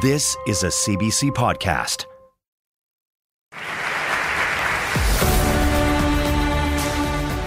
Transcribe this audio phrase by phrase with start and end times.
[0.00, 2.06] This is a CBC podcast.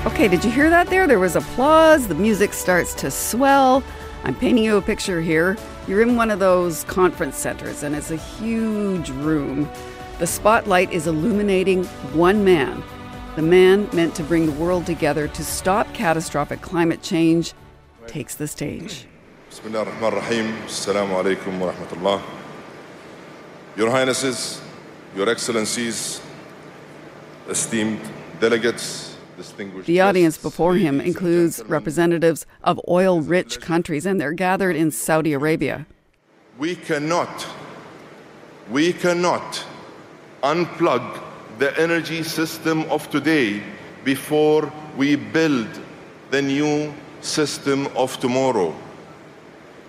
[0.05, 1.07] Okay, did you hear that there?
[1.07, 3.81] There was applause, the music starts to swell.
[4.23, 5.57] I'm painting you a picture here.
[5.87, 9.67] You're in one of those conference centers, and it's a huge room.
[10.19, 12.83] The spotlight is illuminating one man,
[13.35, 17.55] the man meant to bring the world together to stop catastrophic climate change,
[18.05, 19.07] takes the stage.
[19.49, 20.53] Bismillah ar-Rahman ar-Rahim.
[20.67, 22.42] Assalamu alaikum wa rahmatullah.
[23.75, 24.61] Your Highnesses,
[25.15, 26.21] Your Excellencies,
[27.49, 28.01] esteemed
[28.39, 34.31] delegates, distinguished The audience guests, before him includes representatives of oil rich countries, and they're
[34.33, 35.87] gathered in Saudi Arabia.
[36.59, 37.47] We cannot,
[38.69, 39.65] we cannot
[40.43, 41.19] unplug
[41.57, 43.63] the energy system of today
[44.03, 45.67] before we build
[46.29, 48.75] the new system of tomorrow.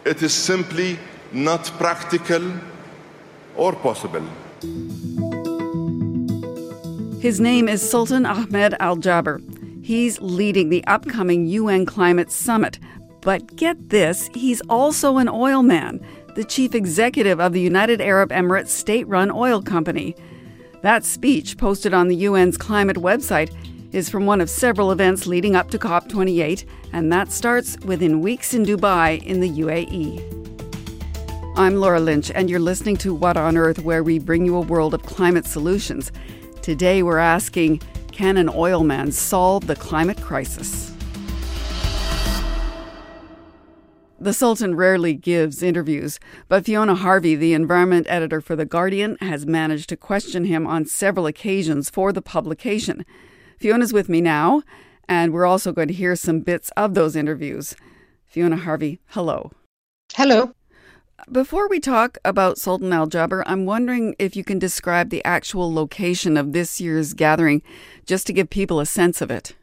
[0.07, 0.98] It is simply
[1.33, 2.51] not practical
[3.57, 4.23] or possible.
[7.21, 9.41] His name is Sultan Ahmed Al Jaber.
[9.83, 12.79] He's leading the upcoming UN Climate Summit.
[13.21, 16.01] But get this, he's also an oil man,
[16.35, 20.15] the chief executive of the United Arab Emirates state run oil company.
[20.83, 23.55] That speech, posted on the UN's climate website,
[23.93, 28.53] is from one of several events leading up to COP28, and that starts within weeks
[28.53, 30.44] in Dubai in the UAE.
[31.57, 34.61] I'm Laura Lynch, and you're listening to What on Earth, where we bring you a
[34.61, 36.11] world of climate solutions.
[36.63, 40.93] Today, we're asking Can an oil man solve the climate crisis?
[44.19, 49.47] The Sultan rarely gives interviews, but Fiona Harvey, the environment editor for The Guardian, has
[49.47, 53.07] managed to question him on several occasions for the publication.
[53.61, 54.64] Fiona's with me now,
[55.09, 57.77] and we're also going to hear some bits of those interviews.
[58.27, 59.53] Fiona Harvey, hello.
[60.14, 60.53] Hello.
[61.33, 65.73] Before we talk about Sultan Al Jaber, I'm wondering if you can describe the actual
[65.73, 67.62] location of this year's gathering,
[68.05, 69.55] just to give people a sense of it.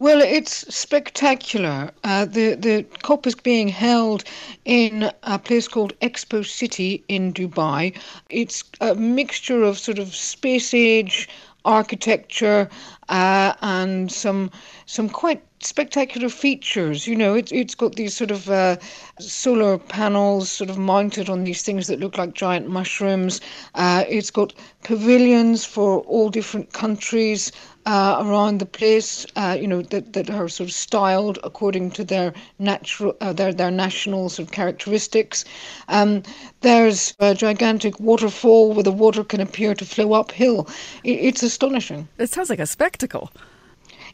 [0.00, 1.92] Well, it's spectacular.
[2.02, 4.24] Uh, the the COP is being held
[4.64, 7.96] in a place called Expo City in Dubai.
[8.28, 11.28] It's a mixture of sort of space age
[11.64, 12.68] architecture
[13.08, 14.50] uh, and some
[14.86, 17.06] some quite spectacular features.
[17.06, 18.76] You know, it's it's got these sort of uh,
[19.18, 23.40] solar panels sort of mounted on these things that look like giant mushrooms.
[23.74, 24.52] Uh, it's got
[24.82, 27.52] pavilions for all different countries.
[27.86, 32.02] Uh, around the place, uh, you know, that, that are sort of styled according to
[32.02, 35.44] their natural, uh, their their national sort of characteristics.
[35.88, 36.22] Um,
[36.62, 40.66] there's a gigantic waterfall where the water can appear to flow uphill.
[41.02, 42.08] It, it's astonishing.
[42.16, 43.30] It sounds like a spectacle.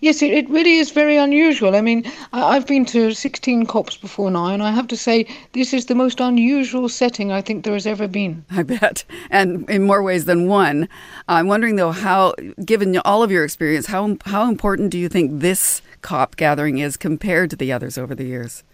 [0.01, 1.77] Yes, it, it really is very unusual.
[1.77, 5.27] I mean, I, I've been to 16 COPs before now, and I have to say,
[5.53, 8.45] this is the most unusual setting I think there has ever been.
[8.51, 10.89] I bet, and in more ways than one.
[11.29, 12.35] I'm wondering though, how,
[12.65, 16.97] given all of your experience, how how important do you think this COP gathering is
[16.97, 18.65] compared to the others over the years?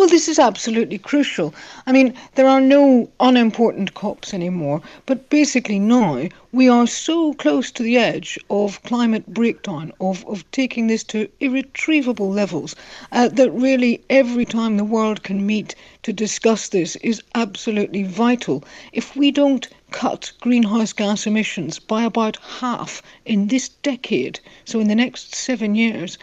[0.00, 1.52] Well, this is absolutely crucial.
[1.86, 7.70] I mean, there are no unimportant COPs anymore, but basically now we are so close
[7.72, 12.74] to the edge of climate breakdown, of, of taking this to irretrievable levels,
[13.12, 15.74] uh, that really every time the world can meet
[16.04, 18.64] to discuss this is absolutely vital.
[18.94, 24.88] If we don't cut greenhouse gas emissions by about half in this decade, so in
[24.88, 26.16] the next seven years,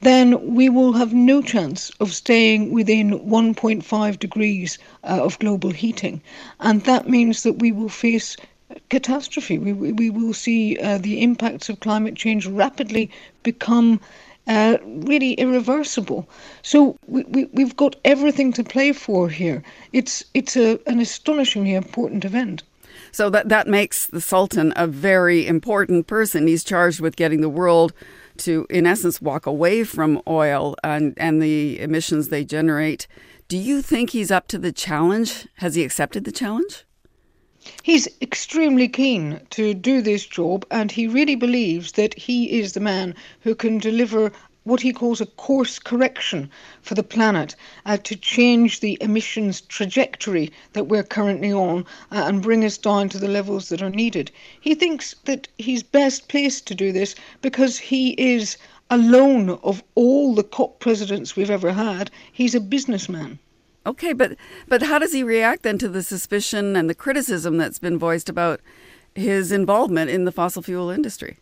[0.00, 6.20] then we will have no chance of staying within 1.5 degrees uh, of global heating.
[6.60, 8.36] And that means that we will face
[8.90, 9.58] catastrophe.
[9.58, 13.10] We, we will see uh, the impacts of climate change rapidly
[13.42, 14.00] become
[14.46, 16.28] uh, really irreversible.
[16.62, 19.62] So we, we, we've got everything to play for here.
[19.92, 22.62] It's, it's a, an astonishingly important event.
[23.10, 26.46] So that that makes the Sultan a very important person.
[26.46, 27.92] He's charged with getting the world
[28.38, 33.06] to, in essence, walk away from oil and, and the emissions they generate.
[33.48, 35.46] Do you think he's up to the challenge?
[35.56, 36.84] Has he accepted the challenge?
[37.82, 42.80] He's extremely keen to do this job, and he really believes that he is the
[42.80, 44.32] man who can deliver
[44.68, 46.50] what he calls a course correction
[46.82, 47.56] for the planet
[47.86, 53.08] uh, to change the emissions trajectory that we're currently on uh, and bring us down
[53.08, 54.30] to the levels that are needed.
[54.60, 58.58] He thinks that he's best placed to do this because he is
[58.90, 63.38] alone of all the COP presidents we've ever had, he's a businessman.
[63.86, 64.36] Okay, but
[64.66, 68.28] but how does he react then to the suspicion and the criticism that's been voiced
[68.28, 68.60] about
[69.14, 71.38] his involvement in the fossil fuel industry?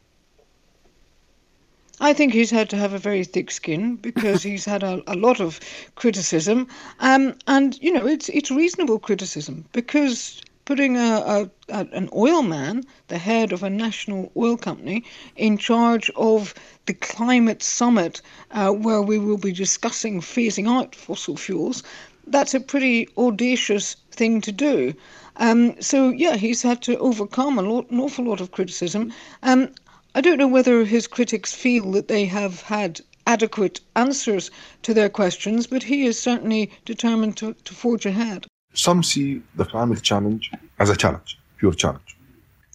[2.00, 5.16] I think he's had to have a very thick skin because he's had a, a
[5.16, 5.60] lot of
[5.94, 6.68] criticism,
[7.00, 12.42] um, and you know it's it's reasonable criticism because putting a, a, a, an oil
[12.42, 15.04] man, the head of a national oil company,
[15.36, 16.52] in charge of
[16.84, 18.20] the climate summit
[18.50, 21.82] uh, where we will be discussing phasing out fossil fuels,
[22.26, 24.92] that's a pretty audacious thing to do.
[25.36, 29.12] Um, so yeah, he's had to overcome a lot, an awful lot of criticism.
[29.42, 29.70] Um,
[30.16, 35.10] I don't know whether his critics feel that they have had adequate answers to their
[35.10, 38.46] questions, but he is certainly determined to, to forge ahead.
[38.72, 42.16] Some see the climate challenge as a challenge, pure challenge.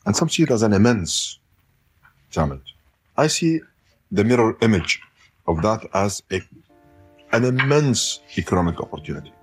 [0.06, 1.40] And some see it as an immense
[2.30, 2.76] challenge.
[3.18, 3.62] I see
[4.12, 5.02] the mirror image
[5.48, 6.42] of that as a,
[7.32, 9.34] an immense economic opportunity.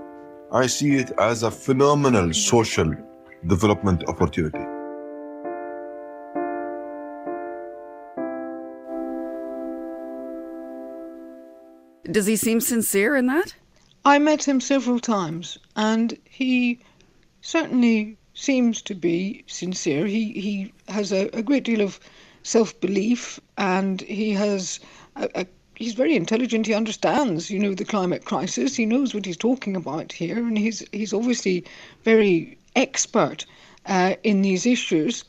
[0.53, 2.95] I see it as a phenomenal social
[3.49, 4.78] development opportunity.
[12.11, 13.55] Does he seem sincere in that?
[14.03, 16.79] I met him several times, and he
[17.43, 20.07] certainly seems to be sincere.
[20.07, 22.01] He he has a, a great deal of
[22.43, 24.81] self belief, and he has
[25.17, 26.67] a, a, he's very intelligent.
[26.67, 28.77] He understands, you know, the climate crisis.
[28.77, 31.63] He knows what he's talking about here, and he's he's obviously
[32.05, 33.45] very expert
[33.85, 35.25] uh, in these issues.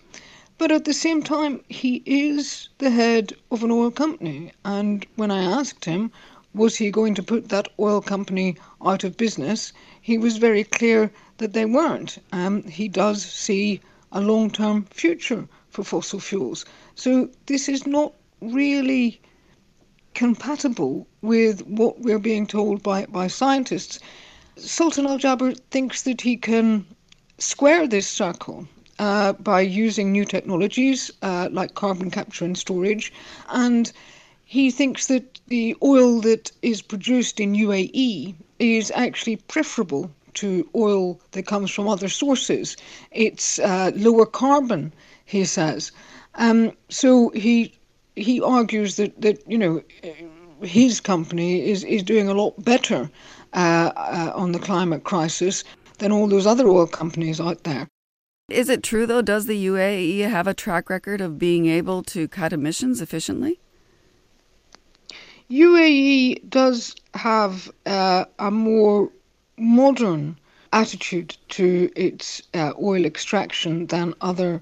[0.57, 5.29] But at the same time, he is the head of an oil company, and when
[5.29, 6.11] I asked him
[6.53, 9.71] was he going to put that oil company out of business?
[10.01, 12.17] He was very clear that they weren't.
[12.31, 13.81] Um, he does see
[14.11, 16.65] a long term future for fossil fuels.
[16.95, 19.21] So this is not really
[20.13, 23.99] compatible with what we're being told by, by scientists.
[24.57, 26.85] Sultan Al Jaber thinks that he can
[27.37, 28.67] square this circle
[28.97, 33.13] uh, by using new technologies uh, like carbon capture and storage
[33.49, 33.93] and
[34.51, 41.21] he thinks that the oil that is produced in UAE is actually preferable to oil
[41.33, 42.75] that comes from other sources.
[43.11, 44.91] It's uh, lower carbon,
[45.25, 45.91] he says.
[46.33, 47.75] Um, so he
[48.15, 49.83] he argues that, that you know
[50.63, 53.07] his company is, is doing a lot better
[53.53, 55.63] uh, uh, on the climate crisis
[55.99, 57.87] than all those other oil companies out there.
[58.49, 59.21] Is it true though?
[59.21, 63.59] Does the UAE have a track record of being able to cut emissions efficiently?
[65.51, 69.11] UAE does have uh, a more
[69.57, 70.37] modern
[70.71, 74.61] attitude to its uh, oil extraction than other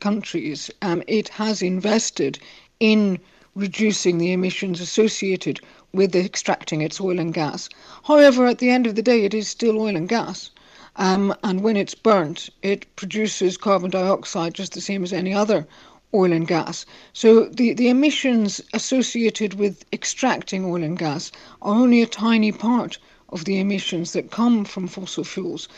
[0.00, 0.70] countries.
[0.82, 2.38] Um, it has invested
[2.78, 3.18] in
[3.54, 5.60] reducing the emissions associated
[5.94, 7.70] with extracting its oil and gas.
[8.04, 10.50] However, at the end of the day, it is still oil and gas.
[10.96, 15.66] Um, and when it's burnt, it produces carbon dioxide just the same as any other
[16.14, 16.86] oil and gas.
[17.12, 21.30] So the, the emissions associated with extracting oil and gas
[21.62, 25.68] are only a tiny part of the emissions that come from fossil fuels.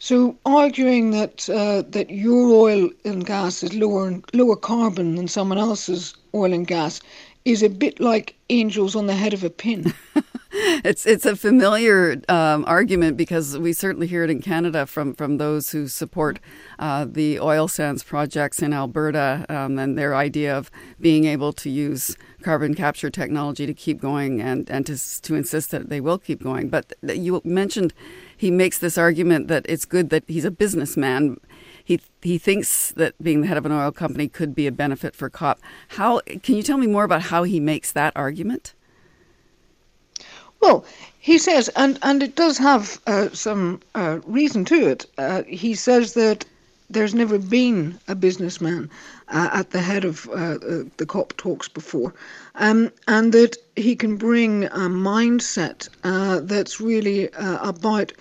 [0.00, 5.58] So arguing that uh, that your oil and gas is lower lower carbon than someone
[5.58, 7.00] else's oil and gas
[7.44, 9.92] is a bit like angels on the head of a pin.
[10.84, 15.38] it's it's a familiar um, argument because we certainly hear it in Canada from from
[15.38, 16.40] those who support
[16.78, 20.70] uh, the oil sands projects in Alberta um, and their idea of
[21.00, 25.70] being able to use carbon capture technology to keep going and and to to insist
[25.70, 26.68] that they will keep going.
[26.68, 27.94] But you mentioned
[28.36, 31.38] he makes this argument that it's good that he's a businessman.
[31.82, 35.16] He he thinks that being the head of an oil company could be a benefit
[35.16, 35.60] for COP.
[35.88, 38.74] How can you tell me more about how he makes that argument?
[40.60, 40.84] Well,
[41.18, 45.06] he says, and, and it does have uh, some uh, reason to it.
[45.18, 46.44] Uh, he says that
[46.90, 48.88] there's never been a businessman
[49.28, 50.58] uh, at the head of uh,
[50.96, 52.14] the COP talks before,
[52.54, 58.12] um, and that he can bring a mindset uh, that's really about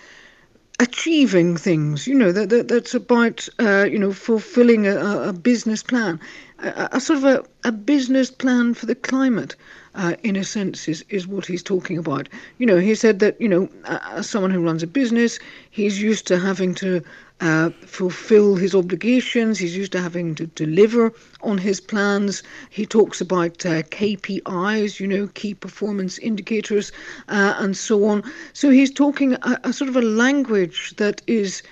[0.79, 2.07] achieving things.
[2.07, 6.19] You know that, that that's about you know fulfilling a, a business plan.
[6.59, 9.55] a, a sort of a, a business plan for the climate.
[9.97, 12.29] Uh, in a sense, is, is what he's talking about.
[12.59, 15.39] You know, he said that, you know, as someone who runs a business,
[15.71, 17.01] he's used to having to
[17.41, 19.57] uh, fulfill his obligations.
[19.57, 22.43] He's used to having to deliver on his plans.
[22.69, 26.91] He talks about uh, KPIs, you know, key performance indicators,
[27.27, 28.23] uh, and so on.
[28.53, 31.63] So he's talking a, a sort of a language that is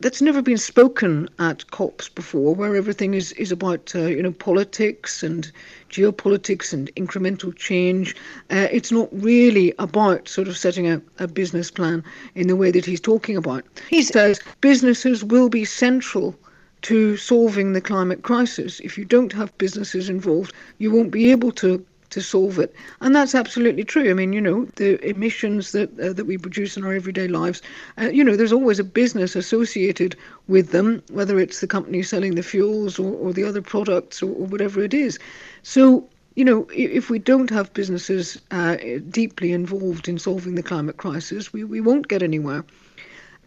[0.00, 4.32] that's never been spoken at COPs before, where everything is, is about uh, you know
[4.32, 5.50] politics and
[5.94, 8.16] geopolitics and incremental change.
[8.50, 12.02] Uh, it's not really about sort of setting a, a business plan
[12.34, 13.64] in the way that he's talking about.
[13.88, 16.34] He says businesses will be central
[16.82, 18.80] to solving the climate crisis.
[18.80, 22.74] If you don't have businesses involved, you won't be able to to solve it.
[23.00, 24.10] And that's absolutely true.
[24.10, 27.60] I mean, you know, the emissions that uh, that we produce in our everyday lives,
[28.00, 30.16] uh, you know, there's always a business associated
[30.48, 34.30] with them, whether it's the company selling the fuels or, or the other products or,
[34.30, 35.18] or whatever it is.
[35.62, 38.76] So you know, if we don't have businesses uh,
[39.10, 42.64] deeply involved in solving the climate crisis, we, we won't get anywhere.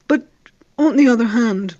[0.08, 0.26] But
[0.78, 1.76] on the other hand,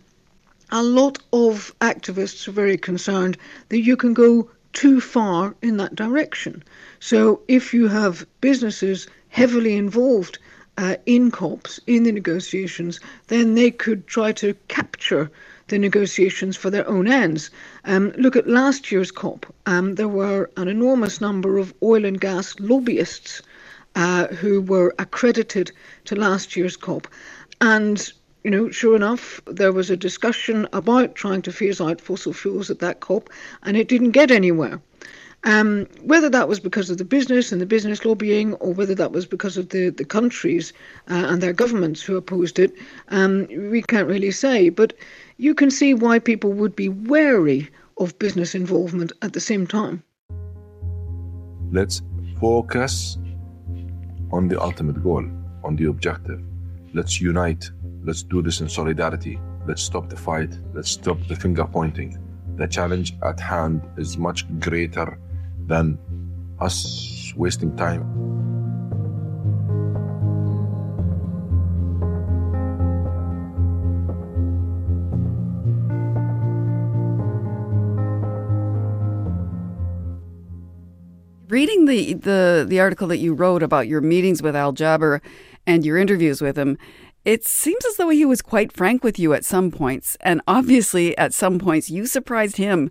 [0.70, 3.38] a lot of activists are very concerned
[3.70, 6.64] that you can go too far in that direction.
[7.00, 10.38] So if you have businesses heavily involved
[10.78, 15.32] uh, in COPs, in the negotiations, then they could try to capture
[15.70, 17.50] the negotiations for their own ends.
[17.86, 19.52] Um, look at last year's COP.
[19.66, 23.42] Um, there were an enormous number of oil and gas lobbyists
[23.96, 25.72] uh, who were accredited
[26.06, 27.08] to last year's COP.
[27.62, 28.14] And
[28.44, 32.70] you know, sure enough, there was a discussion about trying to phase out fossil fuels
[32.70, 33.30] at that COP,
[33.64, 34.82] and it didn't get anywhere.
[35.44, 39.12] Um, whether that was because of the business and the business lobbying, or whether that
[39.12, 40.74] was because of the, the countries
[41.10, 42.74] uh, and their governments who opposed it,
[43.10, 44.70] um, we can't really say.
[44.70, 44.94] But
[45.38, 50.04] you can see why people would be wary of business involvement at the same time.
[51.72, 52.02] Let's
[52.40, 53.18] focus
[54.32, 55.26] on the ultimate goal,
[55.64, 56.42] on the objective.
[56.94, 57.70] Let's unite
[58.08, 59.38] Let's do this in solidarity.
[59.68, 60.58] Let's stop the fight.
[60.74, 62.18] Let's stop the finger pointing.
[62.56, 65.20] The challenge at hand is much greater
[65.66, 66.00] than
[66.58, 68.08] us wasting time.
[81.50, 85.20] Reading the, the, the article that you wrote about your meetings with Al Jaber
[85.66, 86.78] and your interviews with him,
[87.28, 91.16] it seems as though he was quite frank with you at some points, and obviously
[91.18, 92.90] at some points you surprised him.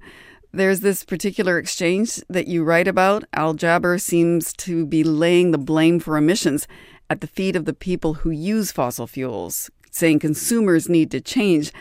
[0.52, 3.24] There's this particular exchange that you write about.
[3.32, 6.68] Al Jaber seems to be laying the blame for emissions
[7.08, 11.72] at the feet of the people who use fossil fuels, saying consumers need to change.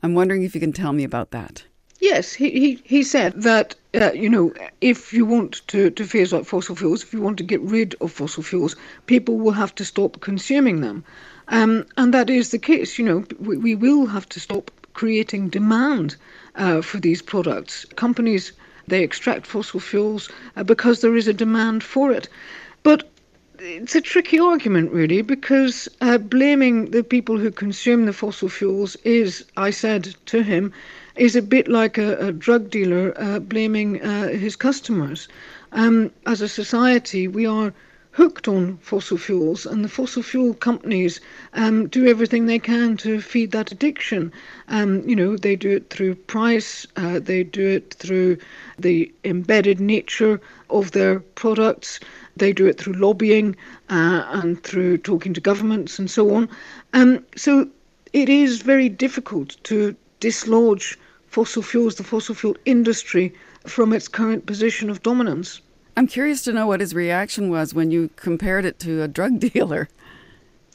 [0.00, 1.64] I'm wondering if you can tell me about that.
[1.98, 6.32] Yes, he, he, he said that, uh, you know, if you want to, to phase
[6.32, 9.74] out fossil fuels, if you want to get rid of fossil fuels, people will have
[9.74, 11.02] to stop consuming them.
[11.48, 12.98] Um, and that is the case.
[12.98, 16.16] You know, we, we will have to stop creating demand
[16.54, 17.84] uh, for these products.
[17.96, 18.52] Companies
[18.86, 22.28] they extract fossil fuels uh, because there is a demand for it.
[22.82, 23.08] But
[23.58, 28.96] it's a tricky argument, really, because uh, blaming the people who consume the fossil fuels
[29.04, 30.72] is, I said to him,
[31.16, 35.28] is a bit like a, a drug dealer uh, blaming uh, his customers.
[35.72, 37.72] Um, as a society, we are
[38.14, 41.20] hooked on fossil fuels, and the fossil fuel companies
[41.54, 44.32] um, do everything they can to feed that addiction.
[44.68, 48.36] Um, you know, they do it through price, uh, they do it through
[48.78, 50.40] the embedded nature
[50.70, 51.98] of their products,
[52.36, 53.56] they do it through lobbying
[53.90, 56.48] uh, and through talking to governments and so on.
[56.92, 57.68] Um, so
[58.12, 63.34] it is very difficult to dislodge fossil fuels, the fossil fuel industry,
[63.66, 65.60] from its current position of dominance.
[65.96, 69.38] I'm curious to know what his reaction was when you compared it to a drug
[69.52, 69.88] dealer.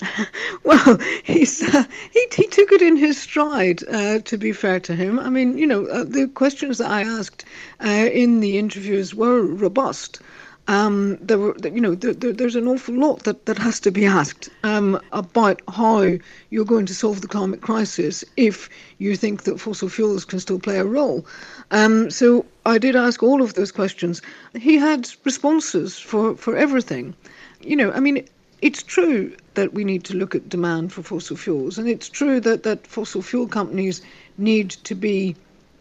[0.63, 4.95] well, he's, uh, he, he took it in his stride, uh, to be fair to
[4.95, 5.19] him.
[5.19, 7.43] I mean, you know, uh, the questions that I asked
[7.83, 10.21] uh, in the interviews were robust
[10.69, 14.49] um, there you know, there, there's an awful lot that, that has to be asked
[14.63, 16.15] um, about how
[16.51, 20.59] you're going to solve the climate crisis if you think that fossil fuels can still
[20.59, 21.25] play a role.
[21.71, 24.21] Um, so I did ask all of those questions.
[24.53, 27.15] He had responses for, for everything.
[27.61, 28.23] You know, I mean,
[28.61, 32.39] it's true that we need to look at demand for fossil fuels, and it's true
[32.41, 34.03] that, that fossil fuel companies
[34.37, 35.35] need to be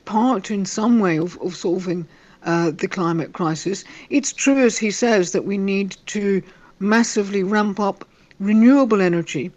[0.06, 2.08] part in some way of, of solving
[2.44, 3.84] uh, the climate crisis.
[4.10, 6.42] It's true, as he says, that we need to
[6.78, 8.04] massively ramp up
[8.38, 9.50] renewable energy.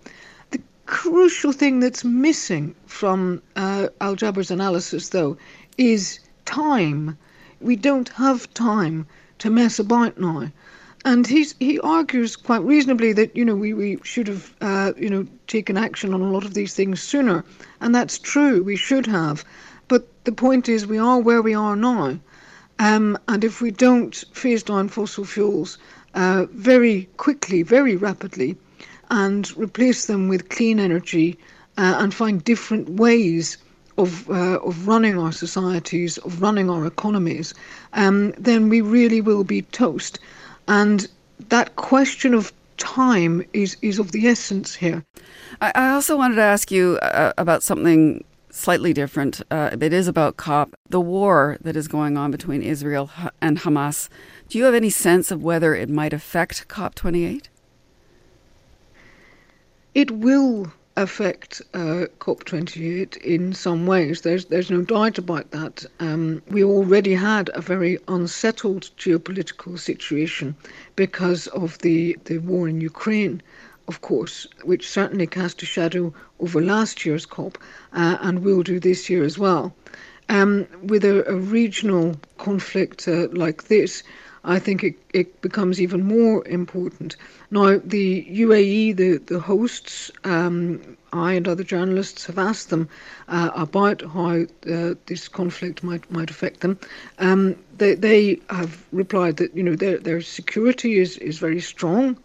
[0.51, 5.37] The crucial thing that's missing from uh, Al Jaber's analysis, though,
[5.77, 7.17] is time.
[7.59, 9.05] we don't have time
[9.37, 10.51] to mess about now.
[11.03, 15.09] And he's, he argues quite reasonably that you know we, we should have uh, you
[15.09, 17.43] know taken action on a lot of these things sooner,
[17.79, 18.61] and that's true.
[18.61, 19.43] We should have,
[19.87, 22.19] but the point is we are where we are now,
[22.81, 25.77] um, and if we don't phase down fossil fuels
[26.15, 28.57] uh, very quickly, very rapidly,
[29.11, 31.37] and replace them with clean energy
[31.77, 33.57] uh, and find different ways
[33.99, 37.53] of, uh, of running our societies, of running our economies,
[37.93, 40.17] um, then we really will be toast.
[40.67, 41.07] And
[41.49, 45.05] that question of time is, is of the essence here.
[45.61, 49.41] I, also wanted to ask you uh, about something slightly different.
[49.49, 53.09] Uh, it is about COP, the war that is going on between Israel
[53.41, 54.09] and Hamas.
[54.49, 57.47] Do you have any sense of whether it might affect COP28?
[59.93, 64.21] It will affect uh, COP28 in some ways.
[64.21, 65.85] There's there's no doubt about that.
[65.99, 70.55] Um, we already had a very unsettled geopolitical situation
[70.95, 73.41] because of the, the war in Ukraine,
[73.91, 77.57] of course, which certainly cast a shadow over last year's COP
[77.91, 79.75] uh, and will do this year as well.
[80.29, 84.01] Um, with a, a, regional conflict uh, like this,
[84.45, 87.17] I think it, it becomes even more important.
[87.51, 92.87] Now, the UAE, the, the hosts, um, I and other journalists have asked them
[93.27, 96.79] uh, about how uh, this conflict might, might affect them.
[97.19, 102.17] Um, they, they have replied that you know their, their security is, is very strong.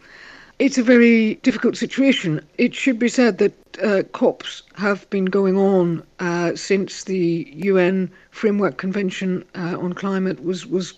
[0.59, 2.41] It's a very difficult situation.
[2.57, 8.11] It should be said that uh, COPs have been going on uh, since the UN
[8.31, 10.95] Framework Convention uh, on Climate was, was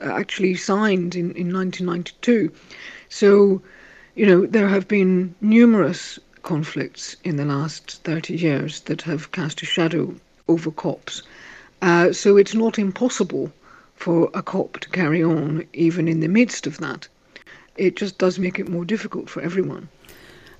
[0.00, 2.52] actually signed in, in 1992.
[3.08, 3.60] So,
[4.14, 9.60] you know, there have been numerous conflicts in the last 30 years that have cast
[9.62, 10.14] a shadow
[10.46, 11.22] over COPs.
[11.82, 13.52] Uh, so it's not impossible
[13.96, 17.08] for a COP to carry on even in the midst of that.
[17.76, 19.88] It just does make it more difficult for everyone.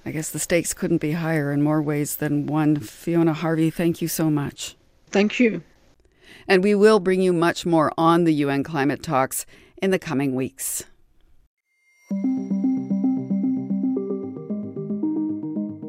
[0.07, 2.77] I guess the stakes couldn't be higher in more ways than one.
[2.77, 4.77] Fiona Harvey, thank you so much.
[5.11, 5.63] Thank you.
[6.47, 9.47] And we will bring you much more on the UN climate talks
[9.81, 10.85] in the coming weeks.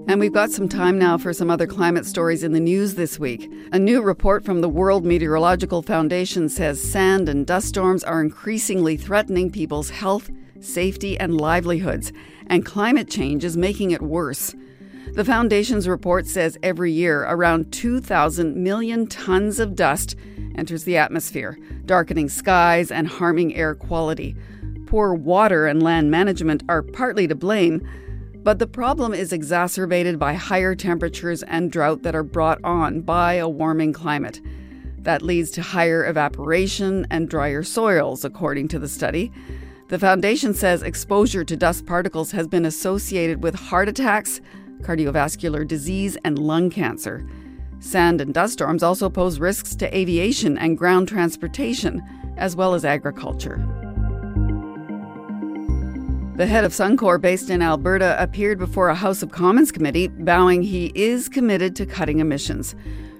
[0.07, 3.19] And we've got some time now for some other climate stories in the news this
[3.19, 3.51] week.
[3.73, 8.95] A new report from the World Meteorological Foundation says sand and dust storms are increasingly
[8.95, 10.29] threatening people's health,
[10.65, 12.11] safety, and livelihoods,
[12.47, 14.55] and climate change is making it worse.
[15.13, 20.15] The Foundation's report says every year around 2,000 million tons of dust
[20.55, 24.35] enters the atmosphere, darkening skies and harming air quality.
[24.87, 27.87] Poor water and land management are partly to blame,
[28.43, 33.33] but the problem is exacerbated by higher temperatures and drought that are brought on by
[33.33, 34.41] a warming climate.
[34.99, 39.31] That leads to higher evaporation and drier soils, according to the study.
[39.87, 44.41] The Foundation says exposure to dust particles has been associated with heart attacks,
[44.81, 47.23] cardiovascular disease, and lung cancer.
[47.79, 52.01] Sand and dust storms also pose risks to aviation and ground transportation,
[52.35, 53.57] as well as agriculture.
[56.35, 60.63] The head of Suncor, based in Alberta, appeared before a House of Commons committee, vowing
[60.63, 62.73] he is committed to cutting emissions.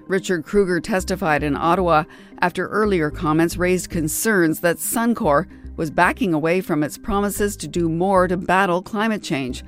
[0.08, 2.04] Richard Kruger testified in Ottawa
[2.40, 7.88] after earlier comments raised concerns that Suncor was backing away from its promises to do
[7.88, 9.62] more to battle climate change.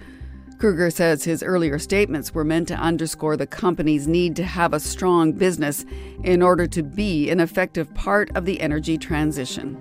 [0.58, 4.80] Kruger says his earlier statements were meant to underscore the company's need to have a
[4.80, 5.84] strong business
[6.24, 9.76] in order to be an effective part of the energy transition.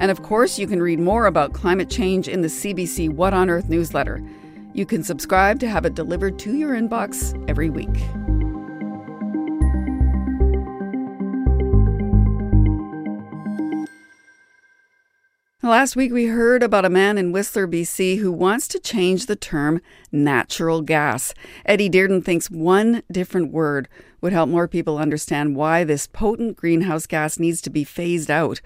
[0.00, 3.48] And of course, you can read more about climate change in the CBC What on
[3.48, 4.20] Earth newsletter.
[4.72, 8.43] You can subscribe to have it delivered to your inbox every week.
[15.64, 19.34] Last week, we heard about a man in Whistler, BC, who wants to change the
[19.34, 19.80] term
[20.12, 21.32] natural gas.
[21.64, 23.88] Eddie Dearden thinks one different word
[24.20, 28.60] would help more people understand why this potent greenhouse gas needs to be phased out.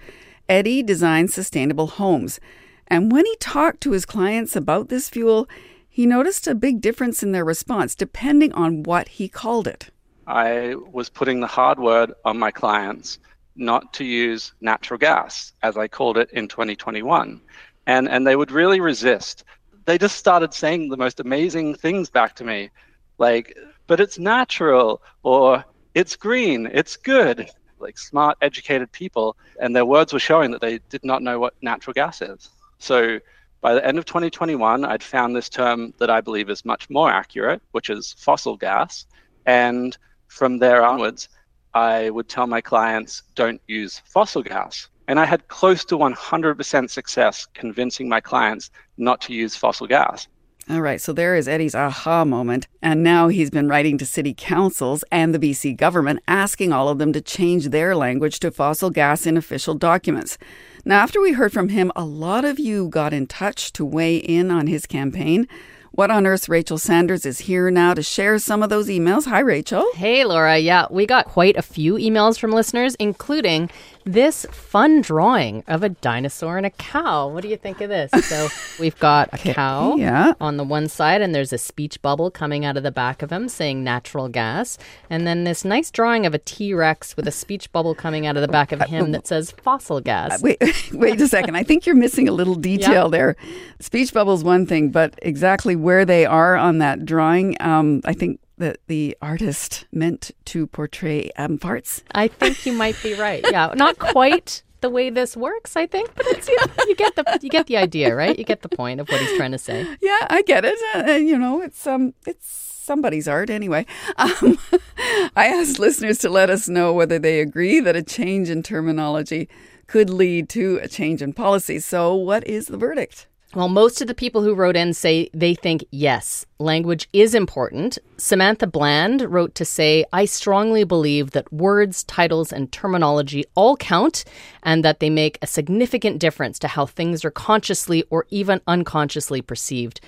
[0.49, 2.41] Eddie designs sustainable homes.
[2.87, 5.47] And when he talked to his clients about this fuel,
[5.87, 9.89] he noticed a big difference in their response depending on what he called it.
[10.27, 13.19] I was putting the hard word on my clients
[13.59, 17.41] not to use natural gas, as I called it in 2021.
[17.87, 19.43] And, and they would really resist.
[19.85, 22.69] They just started saying the most amazing things back to me,
[23.17, 27.49] like, but it's natural, or it's green, it's good.
[27.79, 31.53] Like smart, educated people, and their words were showing that they did not know what
[31.61, 32.49] natural gas is.
[32.77, 33.19] So
[33.61, 37.09] by the end of 2021, I'd found this term that I believe is much more
[37.11, 39.05] accurate, which is fossil gas.
[39.45, 41.29] And from there onwards,
[41.73, 44.89] I would tell my clients don't use fossil gas.
[45.07, 50.27] And I had close to 100% success convincing my clients not to use fossil gas.
[50.69, 52.67] All right, so there is Eddie's aha moment.
[52.83, 56.99] And now he's been writing to city councils and the BC government asking all of
[56.99, 60.37] them to change their language to fossil gas in official documents.
[60.85, 64.17] Now, after we heard from him, a lot of you got in touch to weigh
[64.17, 65.47] in on his campaign.
[65.91, 69.25] What on Earth Rachel Sanders is here now to share some of those emails.
[69.25, 69.85] Hi, Rachel.
[69.95, 70.57] Hey, Laura.
[70.57, 73.69] Yeah, we got quite a few emails from listeners, including
[74.13, 77.27] this fun drawing of a dinosaur and a cow.
[77.27, 78.11] What do you think of this?
[78.27, 78.47] So
[78.79, 80.33] we've got a cow yeah.
[80.41, 83.31] on the one side, and there's a speech bubble coming out of the back of
[83.31, 84.77] him saying natural gas.
[85.09, 88.35] And then this nice drawing of a T Rex with a speech bubble coming out
[88.35, 90.41] of the back of him that says fossil gas.
[90.41, 90.57] Wait,
[90.93, 91.55] wait a second.
[91.55, 93.35] I think you're missing a little detail there.
[93.79, 98.39] Speech bubble's one thing, but exactly where they are on that drawing, um, I think
[98.59, 102.03] that the artist meant to portray um, farts.
[102.11, 103.43] I think you might be right.
[103.49, 107.15] Yeah, not quite the way this works, I think, but it's, you, know, you get
[107.15, 108.37] the you get the idea, right?
[108.37, 109.85] You get the point of what he's trying to say.
[110.01, 110.77] Yeah, I get it.
[110.95, 112.47] Uh, you know, it's um, it's
[112.89, 113.85] somebody's art anyway.
[114.17, 114.57] Um,
[115.35, 119.49] I asked listeners to let us know whether they agree that a change in terminology
[119.87, 121.79] could lead to a change in policy.
[121.79, 123.27] So, what is the verdict?
[123.55, 127.97] Well, most of the people who wrote in say they think yes, language is important.
[128.15, 134.23] Samantha Bland wrote to say, I strongly believe that words, titles, and terminology all count
[134.61, 139.41] and that they make a significant difference to how things are consciously or even unconsciously
[139.41, 139.99] perceived.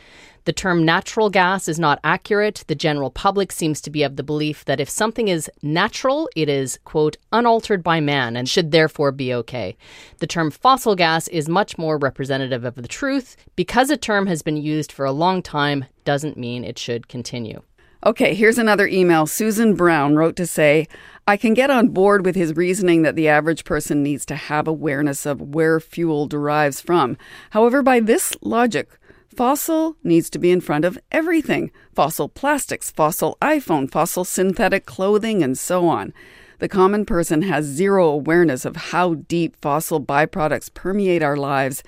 [0.45, 2.63] The term natural gas is not accurate.
[2.67, 6.49] The general public seems to be of the belief that if something is natural, it
[6.49, 9.77] is, quote, unaltered by man and should therefore be okay.
[10.17, 13.36] The term fossil gas is much more representative of the truth.
[13.56, 17.62] Because a term has been used for a long time doesn't mean it should continue.
[18.04, 19.27] Okay, here's another email.
[19.27, 20.88] Susan Brown wrote to say,
[21.27, 24.67] I can get on board with his reasoning that the average person needs to have
[24.67, 27.15] awareness of where fuel derives from.
[27.51, 28.89] However, by this logic,
[29.36, 35.41] Fossil needs to be in front of everything fossil plastics, fossil iPhone, fossil synthetic clothing,
[35.41, 36.13] and so on.
[36.60, 41.82] The common person has zero awareness of how deep fossil byproducts permeate our lives.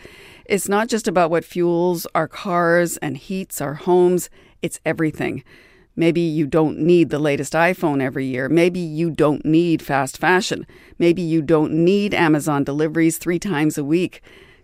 [0.45, 4.29] It's not just about what fuels our cars and heats our homes,
[4.61, 5.43] it's everything.
[5.97, 8.47] Maybe you don't need the latest iPhone every year.
[8.47, 10.65] Maybe you don't need fast fashion.
[10.97, 14.23] Maybe you don't need Amazon deliveries three times a week.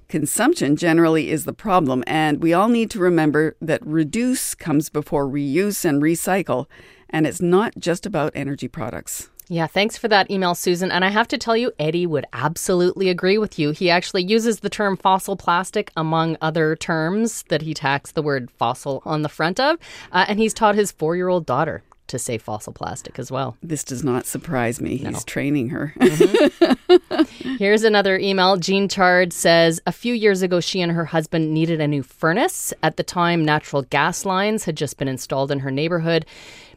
[0.09, 5.27] Consumption generally is the problem, and we all need to remember that reduce comes before
[5.27, 6.65] reuse and recycle,
[7.11, 9.29] and it's not just about energy products.
[9.49, 10.91] Yeah, thanks for that email, Susan.
[10.91, 13.69] And I have to tell you, Eddie would absolutely agree with you.
[13.69, 18.49] He actually uses the term fossil plastic among other terms that he tacks the word
[18.49, 19.77] fossil on the front of.
[20.11, 23.57] Uh, and he's taught his four year old daughter to say fossil plastic as well.
[23.63, 24.99] This does not surprise me.
[25.03, 25.09] No.
[25.09, 25.93] He's training her.
[25.97, 27.55] mm-hmm.
[27.57, 28.57] Here's another email.
[28.57, 32.73] Jean Chard says A few years ago, she and her husband needed a new furnace.
[32.83, 36.25] At the time, natural gas lines had just been installed in her neighborhood.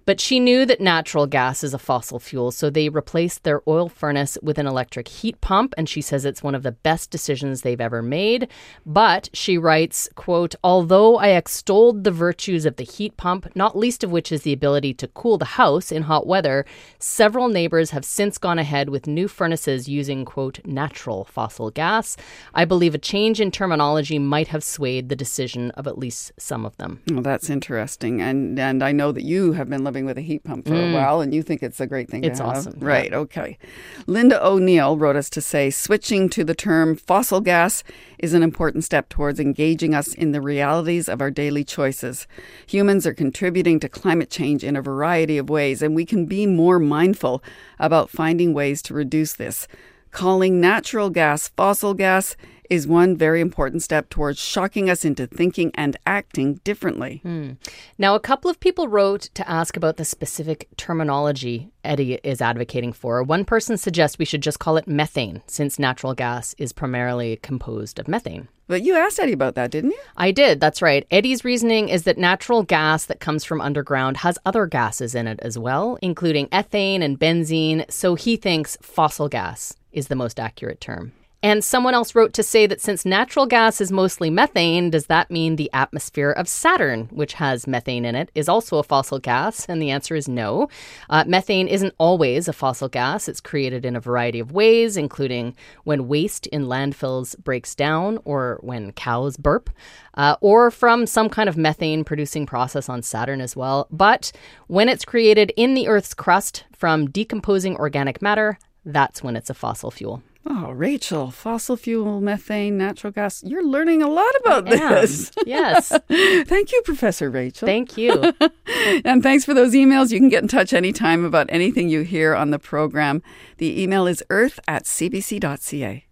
[0.05, 3.89] But she knew that natural gas is a fossil fuel, so they replaced their oil
[3.89, 7.63] furnace with an electric heat pump, and she says it's one of the best decisions
[7.63, 8.49] they've ever made.
[8.85, 14.03] But she writes, quote, although I extolled the virtues of the heat pump, not least
[14.03, 16.65] of which is the ability to cool the house in hot weather,
[16.99, 22.17] several neighbors have since gone ahead with new furnaces using, quote, natural fossil gas.
[22.55, 26.65] I believe a change in terminology might have swayed the decision of at least some
[26.65, 27.01] of them.
[27.11, 28.21] Well, that's interesting.
[28.21, 30.91] And and I know that you have been with a heat pump for mm.
[30.91, 32.79] a while, and you think it's a great thing it's awesome.
[32.79, 33.19] Right, yeah.
[33.19, 33.59] okay.
[34.07, 37.85] Linda O'Neill wrote us to say switching to the term fossil gas
[38.19, 42.27] is an important step towards engaging us in the realities of our daily choices.
[42.67, 46.47] Humans are contributing to climate change in a variety of ways, and we can be
[46.47, 47.43] more mindful
[47.79, 49.69] about finding ways to reduce this.
[50.11, 52.37] Calling natural gas fossil gas
[52.73, 57.21] is one very important step towards shocking us into thinking and acting differently.
[57.23, 57.51] Hmm.
[57.99, 62.95] Now, a couple of people wrote to ask about the specific terminology Eddie is advocating
[62.95, 63.23] for.
[63.23, 67.99] One person suggests we should just call it methane, since natural gas is primarily composed
[67.99, 68.49] of methane.
[68.69, 70.01] But you asked Eddie about that, didn't you?
[70.17, 71.07] I did, that's right.
[71.11, 75.41] Eddie's reasoning is that natural gas that comes from underground has other gases in it
[75.43, 80.81] as well, including ethane and benzene, so he thinks fossil gas is the most accurate
[80.81, 81.13] term.
[81.45, 85.29] And someone else wrote to say that since natural gas is mostly methane, does that
[85.29, 89.67] mean the atmosphere of Saturn, which has methane in it, is also a fossil gas?
[89.69, 90.69] And the answer is no.
[91.11, 93.29] Uh, methane isn't always a fossil gas.
[93.29, 98.59] It's created in a variety of ways, including when waste in landfills breaks down or
[98.61, 99.69] when cows burp,
[100.15, 103.89] uh, or from some kind of methane producing process on Saturn as well.
[103.91, 104.31] But
[104.69, 109.55] when it's created in the Earth's crust from decomposing organic matter, that's when it's a
[109.55, 110.23] fossil fuel.
[110.45, 113.45] Oh, Rachel, fossil fuel, methane, natural gas.
[113.45, 114.93] You're learning a lot about I am.
[114.95, 115.31] this.
[115.47, 115.89] Yes.
[116.09, 117.67] Thank you, Professor Rachel.
[117.67, 118.33] Thank you.
[119.05, 120.11] and thanks for those emails.
[120.11, 123.23] You can get in touch anytime about anything you hear on the program.
[123.59, 126.07] The email is earth at cbc.ca.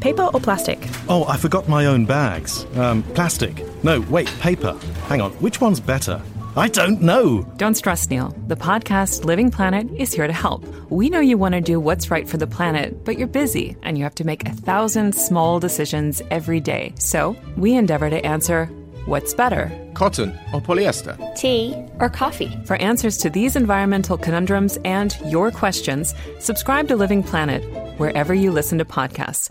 [0.00, 0.78] Paper or plastic?
[1.08, 2.64] Oh, I forgot my own bags.
[2.76, 3.64] Um, plastic.
[3.84, 4.76] No, wait, paper.
[5.06, 6.20] Hang on, which one's better?
[6.58, 7.42] I don't know.
[7.56, 8.34] Don't stress, Neil.
[8.48, 10.66] The podcast Living Planet is here to help.
[10.90, 13.96] We know you want to do what's right for the planet, but you're busy and
[13.96, 16.94] you have to make a thousand small decisions every day.
[16.98, 18.66] So we endeavor to answer
[19.06, 19.70] what's better?
[19.94, 21.14] Cotton or polyester?
[21.36, 22.50] Tea or coffee?
[22.64, 27.62] For answers to these environmental conundrums and your questions, subscribe to Living Planet
[28.00, 29.48] wherever you listen to podcasts.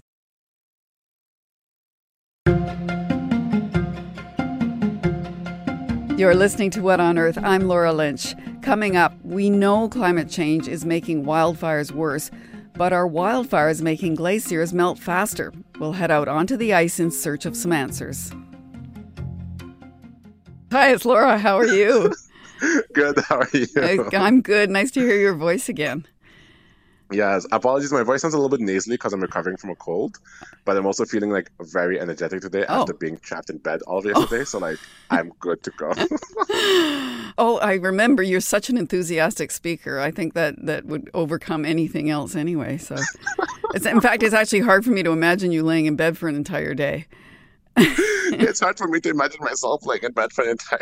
[6.18, 7.38] You're listening to What on Earth.
[7.44, 8.34] I'm Laura Lynch.
[8.64, 12.32] Coming up, we know climate change is making wildfires worse,
[12.74, 15.54] but are wildfires making glaciers melt faster?
[15.80, 18.32] We'll head out onto the ice in search of some answers.
[20.72, 21.38] Hi, it's Laura.
[21.38, 22.12] How are you?
[22.94, 23.20] good.
[23.20, 24.10] How are you?
[24.12, 24.72] I'm good.
[24.72, 26.08] Nice to hear your voice again.
[27.12, 27.92] Yes, apologies.
[27.94, 30.18] My voice sounds a little bit nasally because I'm recovering from a cold,
[30.66, 32.82] but I'm also feeling like very energetic today Oh.
[32.82, 34.02] after being trapped in bed all oh.
[34.02, 34.44] day yesterday.
[34.44, 34.78] So like,
[35.10, 35.94] I'm good to go.
[37.40, 40.00] Oh, I remember you're such an enthusiastic speaker.
[40.00, 42.80] I think that that would overcome anything else anyway.
[42.80, 42.96] So,
[43.76, 46.28] it's, in fact, it's actually hard for me to imagine you laying in bed for
[46.28, 47.06] an entire day.
[47.78, 50.80] it's hard for me to imagine myself laying in bed for an entire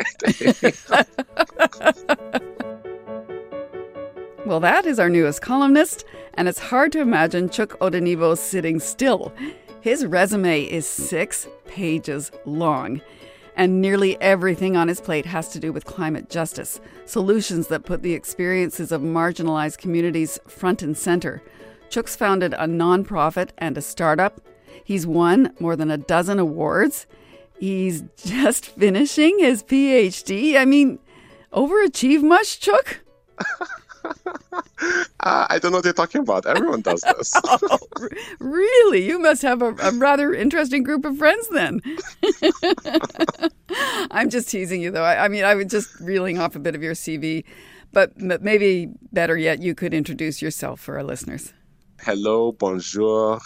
[2.40, 2.42] day.
[4.46, 6.04] Well, that is our newest columnist,
[6.34, 9.32] and it's hard to imagine Chúk Odenigbo sitting still.
[9.80, 13.00] His resume is six pages long,
[13.56, 18.02] and nearly everything on his plate has to do with climate justice, solutions that put
[18.02, 21.42] the experiences of marginalized communities front and center.
[21.90, 24.40] Chúk's founded a nonprofit and a startup.
[24.84, 27.08] He's won more than a dozen awards.
[27.58, 30.56] He's just finishing his PhD.
[30.56, 31.00] I mean,
[31.52, 32.98] overachieve much, Chúk?
[35.20, 36.46] uh, I don't know what you're talking about.
[36.46, 37.32] Everyone does this.
[37.44, 37.78] oh,
[38.38, 39.04] really?
[39.04, 41.80] You must have a, a rather interesting group of friends then.
[44.10, 45.04] I'm just teasing you, though.
[45.04, 47.44] I, I, mean, I was just reeling off a bit of your CV,
[47.92, 51.52] but, but maybe better yet, you could introduce yourself for our listeners.
[52.02, 53.40] Hello, bonjour.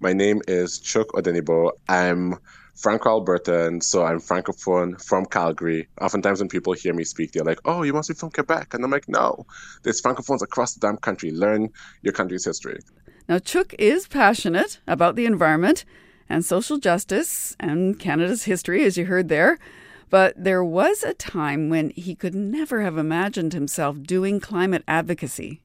[0.00, 1.72] My name is Chúk Odenigbo.
[1.88, 2.36] I'm
[2.76, 5.88] Franco Albertan, so I'm francophone from Calgary.
[5.98, 8.84] Oftentimes, when people hear me speak, they're like, "Oh, you must be from Quebec," and
[8.84, 9.46] I'm like, "No,
[9.82, 11.30] there's francophones across the damn country.
[11.30, 11.70] Learn
[12.02, 12.78] your country's history."
[13.30, 15.86] Now, Chúk is passionate about the environment
[16.28, 19.58] and social justice and Canada's history, as you heard there.
[20.10, 25.62] But there was a time when he could never have imagined himself doing climate advocacy.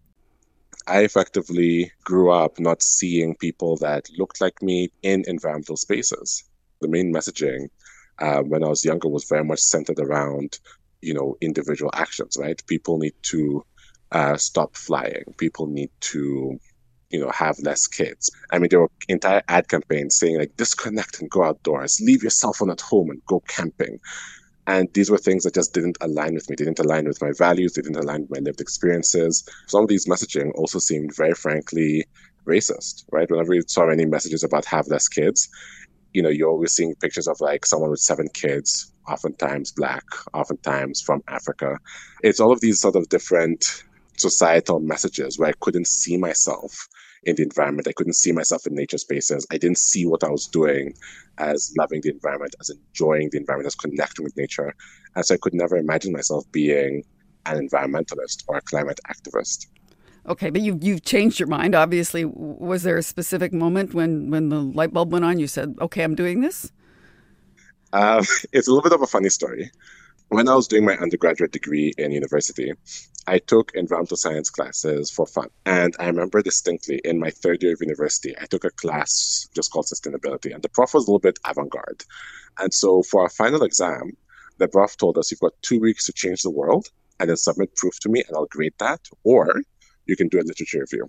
[0.87, 6.43] I effectively grew up not seeing people that looked like me in environmental spaces
[6.81, 7.69] the main messaging
[8.19, 10.59] uh, when I was younger was very much centered around,
[11.01, 12.61] you know, individual actions, right?
[12.67, 13.63] People need to
[14.11, 15.23] uh, stop flying.
[15.37, 16.59] People need to,
[17.09, 18.29] you know, have less kids.
[18.51, 22.31] I mean, there were entire ad campaigns saying like disconnect and go outdoors, leave your
[22.31, 23.99] cell phone at home and go camping.
[24.67, 26.55] And these were things that just didn't align with me.
[26.55, 27.73] They didn't align with my values.
[27.73, 29.47] They didn't align with my lived experiences.
[29.67, 32.05] Some of these messaging also seemed very frankly
[32.45, 33.29] racist, right?
[33.29, 35.49] Whenever you saw any messages about have less kids,
[36.13, 41.01] you know, you're always seeing pictures of like someone with seven kids, oftentimes black, oftentimes
[41.01, 41.79] from Africa.
[42.23, 43.83] It's all of these sort of different
[44.17, 46.87] societal messages where I couldn't see myself
[47.23, 47.87] in the environment.
[47.87, 49.45] I couldn't see myself in nature spaces.
[49.51, 50.93] I didn't see what I was doing
[51.37, 54.73] as loving the environment, as enjoying the environment, as connecting with nature.
[55.15, 57.03] And so I could never imagine myself being
[57.45, 59.67] an environmentalist or a climate activist.
[60.27, 61.73] Okay, but you you've changed your mind.
[61.73, 65.39] Obviously, was there a specific moment when when the light bulb went on?
[65.39, 66.71] You said, "Okay, I'm doing this."
[67.93, 69.71] Um, it's a little bit of a funny story.
[70.29, 72.71] When I was doing my undergraduate degree in university,
[73.27, 75.49] I took environmental science classes for fun.
[75.65, 79.71] And I remember distinctly in my third year of university, I took a class just
[79.71, 80.53] called sustainability.
[80.53, 82.05] And the prof was a little bit avant garde.
[82.59, 84.11] And so for our final exam,
[84.57, 86.87] the prof told us, You've got two weeks to change the world
[87.19, 89.01] and then submit proof to me, and I'll grade that.
[89.23, 89.61] Or
[90.05, 91.07] you can do a literature review.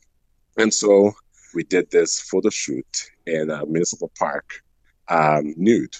[0.56, 1.12] And so
[1.54, 4.62] we did this photo shoot in a municipal park
[5.08, 5.96] um, nude.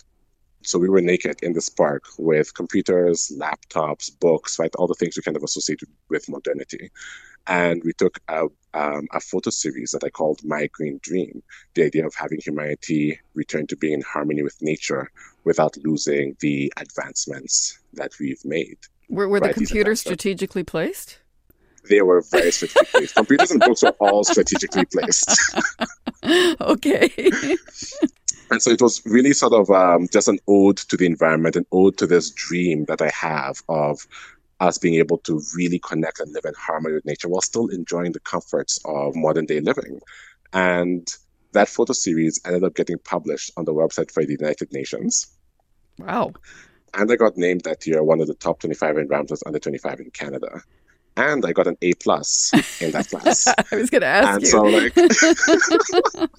[0.65, 4.75] So we were naked in this park with computers, laptops, books, right?
[4.77, 6.91] All the things we kind of associate with modernity.
[7.49, 11.43] And we took a, um, a photo series that I called My Green Dream,
[11.75, 15.11] the idea of having humanity return to being in harmony with nature
[15.43, 18.79] without losing the advancements that we've made.
[19.09, 19.53] Were, were right?
[19.55, 21.19] the computers strategically placed?
[21.89, 23.15] They were very strategically placed.
[23.15, 25.57] Computers and books were all strategically placed.
[26.61, 27.11] okay.
[28.51, 31.67] and so it was really sort of um, just an ode to the environment, an
[31.73, 34.07] ode to this dream that I have of
[34.61, 38.13] us being able to really connect and live in harmony with nature while still enjoying
[38.13, 40.01] the comforts of modern day living.
[40.53, 41.07] And
[41.53, 45.27] that photo series ended up getting published on the website for the United Nations.
[45.99, 46.33] Wow.
[46.95, 50.11] And I got named that year one of the top 25 environmentalists under 25 in
[50.11, 50.63] Canada
[51.17, 53.47] and I got an A plus in that class.
[53.73, 54.49] I was going to ask and you.
[54.49, 54.97] so, like,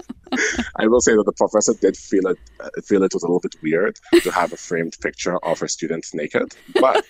[0.77, 3.39] I will say that the professor did feel it uh, feel it was a little
[3.39, 7.05] bit weird to have a framed picture of her students naked, but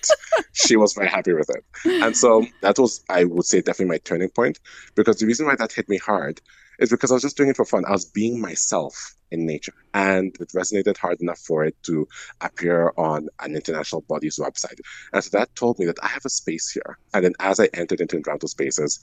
[0.51, 1.63] she was very happy with it.
[2.03, 4.59] And so that was, I would say, definitely my turning point
[4.95, 6.41] because the reason why that hit me hard
[6.79, 7.85] is because I was just doing it for fun.
[7.85, 8.95] I was being myself
[9.31, 9.73] in nature.
[9.93, 12.07] And it resonated hard enough for it to
[12.41, 14.79] appear on an international body's website.
[15.11, 16.97] And so that told me that I have a space here.
[17.13, 18.99] And then as I entered into environmental spaces,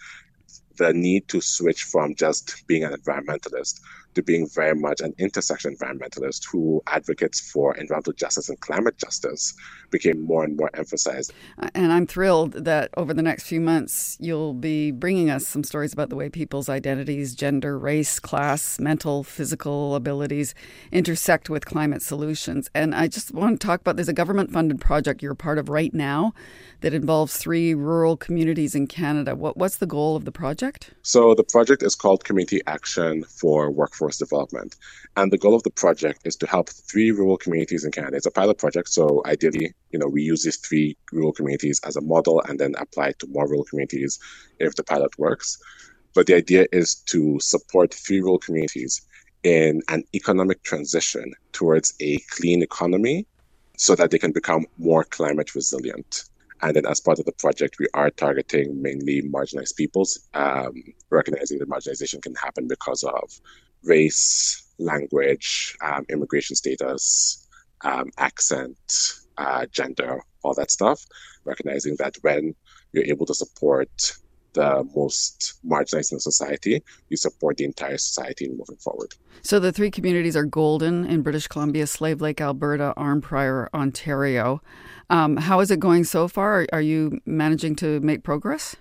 [0.80, 3.80] the need to switch from just being an environmentalist
[4.14, 9.54] to being very much an intersection environmentalist who advocates for environmental justice and climate justice
[9.90, 11.32] became more and more emphasized.
[11.58, 15.64] Uh, and I'm thrilled that over the next few months, you'll be bringing us some
[15.64, 20.54] stories about the way people's identities, gender, race, class, mental, physical abilities
[20.90, 22.70] intersect with climate solutions.
[22.74, 25.68] And I just want to talk about there's a government funded project you're part of
[25.68, 26.32] right now
[26.80, 29.36] that involves three rural communities in Canada.
[29.36, 30.69] What, what's the goal of the project?
[31.02, 34.76] So the project is called Community Action for Workforce Development.
[35.16, 38.16] And the goal of the project is to help three rural communities in Canada.
[38.16, 41.96] It's a pilot project, so ideally, you know, we use these three rural communities as
[41.96, 44.18] a model and then apply it to more rural communities
[44.58, 45.58] if the pilot works.
[46.14, 49.00] But the idea is to support three rural communities
[49.42, 53.26] in an economic transition towards a clean economy
[53.76, 56.24] so that they can become more climate resilient.
[56.62, 60.74] And then, as part of the project, we are targeting mainly marginalized peoples, um,
[61.10, 63.40] recognizing that marginalization can happen because of
[63.82, 67.48] race, language, um, immigration status,
[67.82, 71.04] um, accent, uh, gender, all that stuff.
[71.44, 72.54] Recognizing that when
[72.92, 74.12] you're able to support
[74.54, 79.14] the most marginalized in society, you support the entire society in moving forward.
[79.42, 84.60] So the three communities are Golden in British Columbia, Slave Lake, Alberta, Arnprior, Ontario.
[85.08, 86.66] Um, how is it going so far?
[86.72, 88.76] Are you managing to make progress?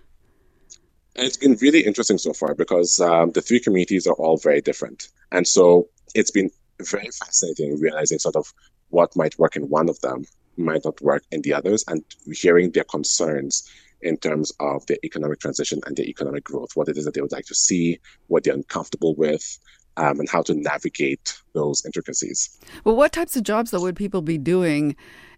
[1.16, 5.10] It's been really interesting so far because um, the three communities are all very different.
[5.32, 6.50] And so it's been
[6.82, 8.54] very fascinating realizing sort of
[8.90, 10.26] what might work in one of them
[10.58, 13.70] might not work in the others and hearing their concerns
[14.02, 17.22] in terms of their economic transition and their economic growth, what it is that they
[17.22, 19.60] would like to see, what they're uncomfortable with,
[19.98, 22.58] um, and how to navigate those intricacies.
[22.84, 24.96] Well, what types of jobs, though, would people be doing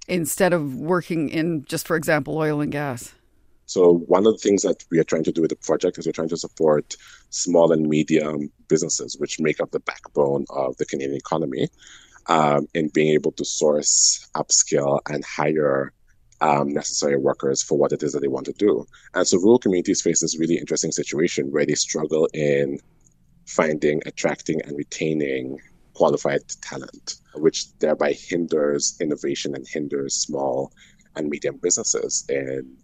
[0.08, 3.14] instead of working in, just for example, oil and gas?
[3.66, 6.06] So, one of the things that we are trying to do with the project is
[6.06, 6.98] we're trying to support
[7.30, 11.70] small and medium businesses, which make up the backbone of the Canadian economy,
[12.28, 15.94] um, in being able to source, upskill, and hire
[16.42, 18.86] um, necessary workers for what it is that they want to do.
[19.14, 22.80] And so rural communities face this really interesting situation where they struggle in
[23.46, 25.60] finding, attracting, and retaining
[25.94, 30.72] qualified talent, which thereby hinders innovation and hinders small
[31.16, 32.78] and medium businesses in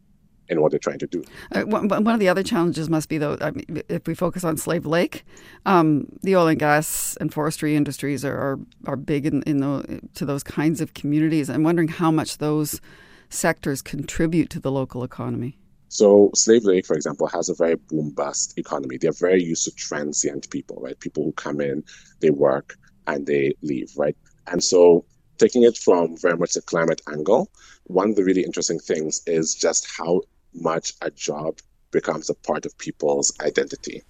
[0.50, 1.22] in what they're trying to do.
[1.52, 4.46] Uh, one, one, of the other challenges must be, though, I mean, if we focus
[4.46, 5.26] on Slave Lake,
[5.66, 10.00] um, the oil and gas and forestry industries are are, are big in, in the,
[10.16, 11.50] to those kinds of communities.
[11.50, 12.80] I'm wondering how much those
[13.30, 15.58] sectors contribute to the local economy?
[15.90, 18.98] So, Slave Lake, for example, has a very boom bust economy.
[18.98, 21.00] They're very used to transient people, right?
[21.00, 21.84] People who come in,
[22.20, 24.18] they work, and they leave, right?
[24.48, 25.06] And so,
[25.38, 27.50] taking it from very much the climate angle,
[27.86, 30.22] one of the really interesting things is just how
[30.54, 31.60] much a job
[31.92, 34.04] becomes a part of people's identity,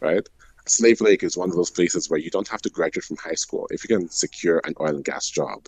[0.00, 0.28] right?
[0.66, 3.34] Slave Lake is one of those places where you don't have to graduate from high
[3.34, 3.68] school.
[3.70, 5.66] If you can secure an oil and gas job,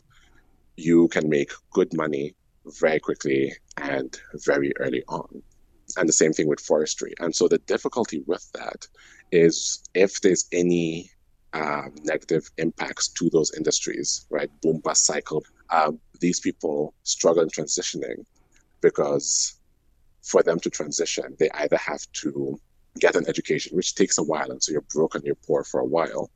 [0.76, 2.34] you can make good money
[2.78, 5.42] very quickly and very early on.
[5.96, 7.14] And the same thing with forestry.
[7.20, 8.86] And so the difficulty with that
[9.30, 11.10] is if there's any
[11.52, 14.50] um, negative impacts to those industries, right?
[14.62, 15.44] Boom bust cycle.
[15.70, 18.24] Um, these people struggle in transitioning
[18.80, 19.58] because
[20.22, 22.60] for them to transition, they either have to
[22.98, 25.80] get an education, which takes a while, and so you're broke and you're poor for
[25.80, 26.30] a while,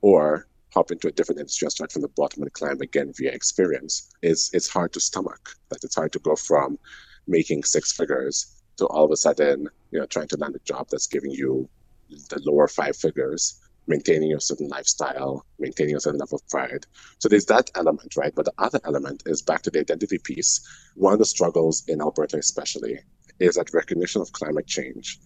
[0.00, 3.30] or hop into a different industry and start from the bottom and climb again via
[3.30, 5.54] experience is it's hard to stomach.
[5.68, 6.78] That it's hard to go from
[7.26, 10.88] making six figures to all of a sudden, you know, trying to land a job
[10.90, 11.68] that's giving you
[12.10, 16.86] the lower five figures, maintaining a certain lifestyle, maintaining a certain level of pride.
[17.18, 18.34] So there's that element, right?
[18.34, 20.66] But the other element is back to the identity piece.
[20.94, 22.98] One of the struggles in Alberta, especially,
[23.38, 25.20] is that recognition of climate change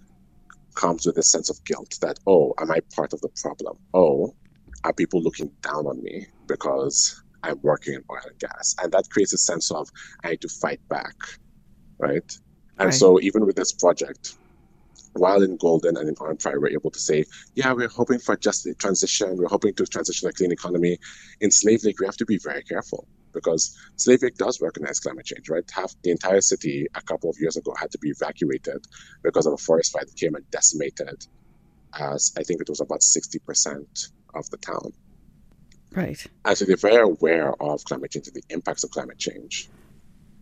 [0.74, 3.78] comes with a sense of guilt that, oh, am I part of the problem?
[3.94, 4.34] Oh,
[4.84, 8.74] are people looking down on me because I'm working in oil and gas?
[8.82, 9.88] And that creates a sense of
[10.24, 11.14] I need to fight back,
[12.00, 12.30] right?
[12.78, 12.94] And Right.
[12.94, 14.36] so even with this project,
[15.14, 17.24] while in Golden and Arnprior, we're able to say,
[17.54, 19.36] yeah, we're hoping for just a transition.
[19.36, 20.98] We're hoping to transition to a clean economy.
[21.40, 25.26] In Slave Lake, we have to be very careful because Slave Lake does recognize climate
[25.26, 25.64] change, right?
[25.72, 28.84] Half the entire city a couple of years ago had to be evacuated
[29.24, 31.16] because of a forest fire that came and decimated.
[31.98, 34.92] As I think it was about 60% of the town.
[35.92, 36.24] Right.
[36.44, 39.68] And so they're very aware of climate change and the impacts of climate change.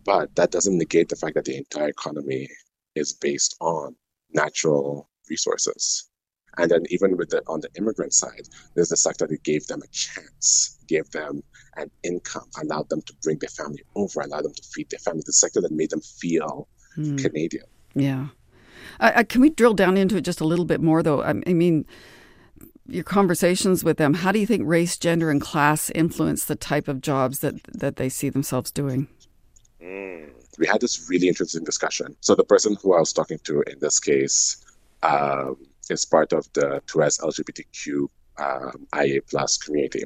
[0.05, 2.49] But that doesn't negate the fact that the entire economy
[2.95, 3.95] is based on
[4.33, 6.09] natural resources.
[6.57, 9.81] And then even with the on the immigrant side, there's the sector that gave them
[9.81, 11.43] a chance, gave them
[11.75, 15.23] an income, allowed them to bring their family over, allowed them to feed their family.
[15.25, 17.17] The sector that made them feel Hmm.
[17.17, 17.65] Canadian.
[17.93, 18.27] Yeah.
[19.27, 21.21] Can we drill down into it just a little bit more, though?
[21.21, 21.85] I, I mean,
[22.87, 26.87] your conversations with them, how do you think race, gender, and class influence the type
[26.87, 29.07] of jobs that, that they see themselves doing?
[30.57, 32.15] we had this really interesting discussion.
[32.21, 34.63] So the person who I was talking to in this case
[35.03, 35.57] um,
[35.89, 38.07] is part of the 2S LGBTQ
[38.37, 40.03] um, IA plus community,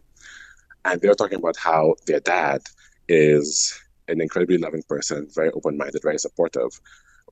[0.85, 2.61] and they're talking about how their dad
[3.07, 6.79] is an incredibly loving person, very open-minded, very supportive,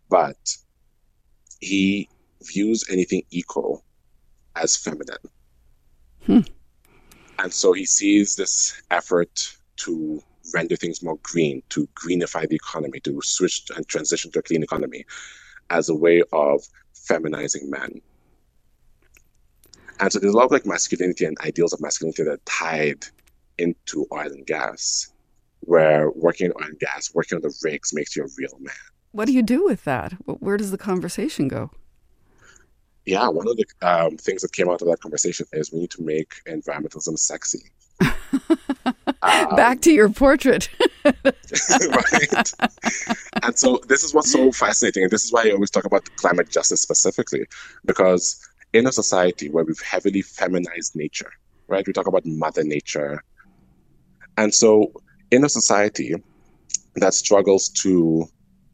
[0.09, 0.57] but
[1.59, 2.09] he
[2.43, 3.83] views anything equal
[4.55, 5.17] as feminine.
[6.28, 6.41] Hmm.
[7.39, 10.21] And so he sees this effort to
[10.53, 14.63] render things more green, to greenify the economy, to switch and transition to a clean
[14.63, 15.05] economy
[15.69, 16.61] as a way of
[16.93, 18.01] feminizing men.
[19.99, 23.05] And so there's a lot of like masculinity and ideals of masculinity that are tied
[23.57, 25.11] into oil and gas,
[25.61, 28.75] where working in oil and gas, working on the rigs makes you a real man.
[29.11, 30.13] What do you do with that?
[30.25, 31.71] Where does the conversation go?
[33.08, 35.91] Yeah, one of the um, things that came out of that conversation is we need
[35.91, 37.72] to make environmentalism sexy.
[39.22, 40.70] Back to your portrait.
[41.05, 42.53] right?
[43.43, 46.03] And so this is what's so fascinating, and this is why I always talk about
[46.18, 47.45] climate justice specifically,
[47.86, 51.32] because in a society where we've heavily feminized nature,
[51.70, 51.88] right?
[51.88, 53.24] We talk about Mother Nature,
[54.36, 54.91] and so
[55.32, 56.14] in a society
[56.95, 58.28] that struggles to,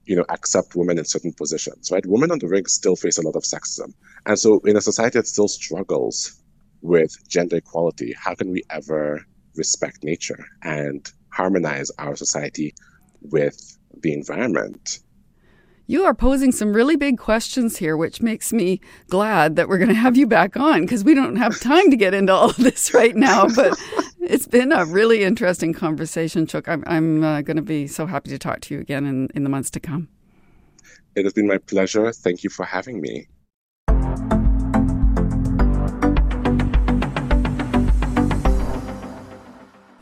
[0.05, 2.05] you know, accept women in certain positions, right?
[2.05, 3.93] Women on the ring still face a lot of sexism,
[4.25, 6.41] and so in a society that still struggles
[6.81, 9.25] with gender equality, how can we ever
[9.55, 12.73] respect nature and harmonize our society
[13.21, 14.99] with the environment?
[15.85, 18.79] You are posing some really big questions here, which makes me
[19.09, 21.97] glad that we're going to have you back on because we don't have time to
[21.97, 23.47] get into all of this right now.
[23.53, 23.77] But
[24.21, 26.69] it's been a really interesting conversation, Chúk.
[26.69, 29.43] I'm, I'm uh, going to be so happy to talk to you again in, in
[29.43, 30.07] the months to come.
[31.15, 32.11] It has been my pleasure.
[32.13, 33.27] Thank you for having me.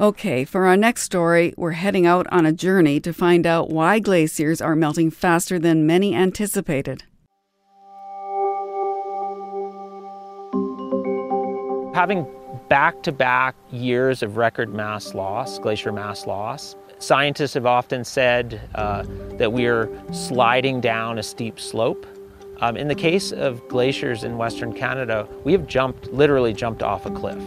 [0.02, 4.00] Okay, for our next story, we're heading out on a journey to find out why
[4.00, 7.04] glaciers are melting faster than many anticipated.
[11.94, 12.26] Having
[12.68, 18.60] back to back years of record mass loss, glacier mass loss, scientists have often said
[18.74, 19.04] uh,
[19.38, 22.08] that we are sliding down a steep slope.
[22.60, 27.06] Um, in the case of glaciers in Western Canada, we have jumped, literally jumped off
[27.06, 27.38] a cliff.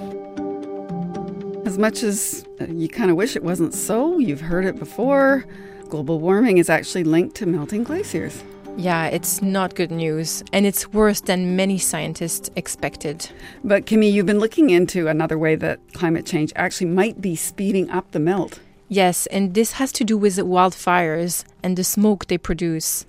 [1.75, 5.45] As much as you kind of wish it wasn't so, you've heard it before.
[5.89, 8.45] Global warming is actually linked to melting glaciers.
[8.77, 13.29] Yeah, it's not good news, and it's worse than many scientists expected.
[13.65, 17.91] But Kimmy, you've been looking into another way that climate change actually might be speeding
[17.91, 18.61] up the melt.
[18.89, 23.05] Yes, and this has to do with the wildfires and the smoke they produce.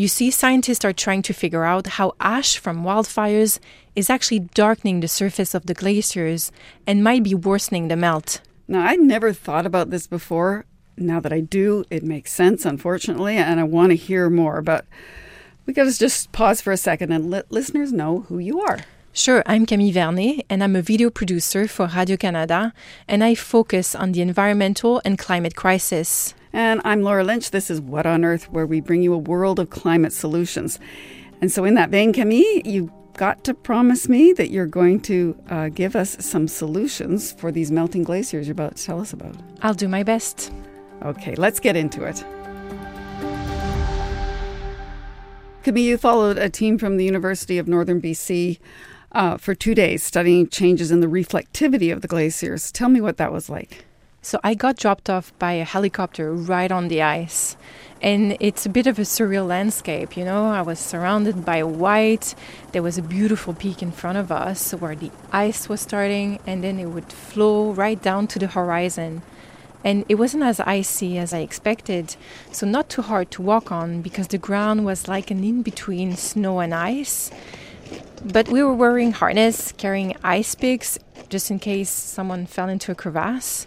[0.00, 3.58] You see, scientists are trying to figure out how ash from wildfires
[3.94, 6.50] is actually darkening the surface of the glaciers
[6.86, 8.40] and might be worsening the melt.
[8.66, 10.64] Now, I'd never thought about this before.
[10.96, 14.62] Now that I do, it makes sense, unfortunately, and I want to hear more.
[14.62, 14.86] But
[15.66, 18.78] we got to just pause for a second and let listeners know who you are.
[19.12, 22.72] Sure, I'm Camille Vernet, and I'm a video producer for Radio Canada,
[23.06, 26.32] and I focus on the environmental and climate crisis.
[26.52, 27.52] And I'm Laura Lynch.
[27.52, 30.80] This is What on Earth, where we bring you a world of climate solutions.
[31.40, 35.40] And so, in that vein, Camille, you got to promise me that you're going to
[35.48, 39.36] uh, give us some solutions for these melting glaciers you're about to tell us about.
[39.62, 40.52] I'll do my best.
[41.02, 42.24] Okay, let's get into it.
[45.62, 48.58] Camille, you followed a team from the University of Northern BC
[49.12, 52.72] uh, for two days studying changes in the reflectivity of the glaciers.
[52.72, 53.84] Tell me what that was like.
[54.22, 57.56] So I got dropped off by a helicopter right on the ice.
[58.02, 60.50] And it's a bit of a surreal landscape, you know.
[60.50, 62.34] I was surrounded by white.
[62.72, 66.62] There was a beautiful peak in front of us where the ice was starting, and
[66.62, 69.22] then it would flow right down to the horizon.
[69.82, 72.16] And it wasn't as icy as I expected,
[72.52, 76.16] so not too hard to walk on because the ground was like an in between
[76.16, 77.30] snow and ice.
[78.22, 80.98] But we were wearing harness, carrying ice picks
[81.30, 83.66] just in case someone fell into a crevasse.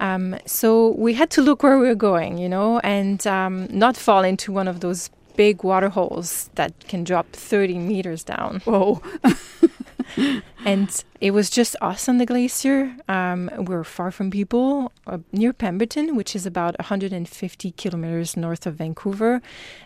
[0.00, 3.96] Um, so we had to look where we were going, you know, and um, not
[3.96, 8.60] fall into one of those big water holes that can drop 30 meters down.
[8.64, 9.00] Whoa.
[10.64, 12.96] and it was just us on the glacier.
[13.08, 18.66] Um, we are far from people uh, near Pemberton, which is about 150 kilometers north
[18.66, 19.42] of Vancouver.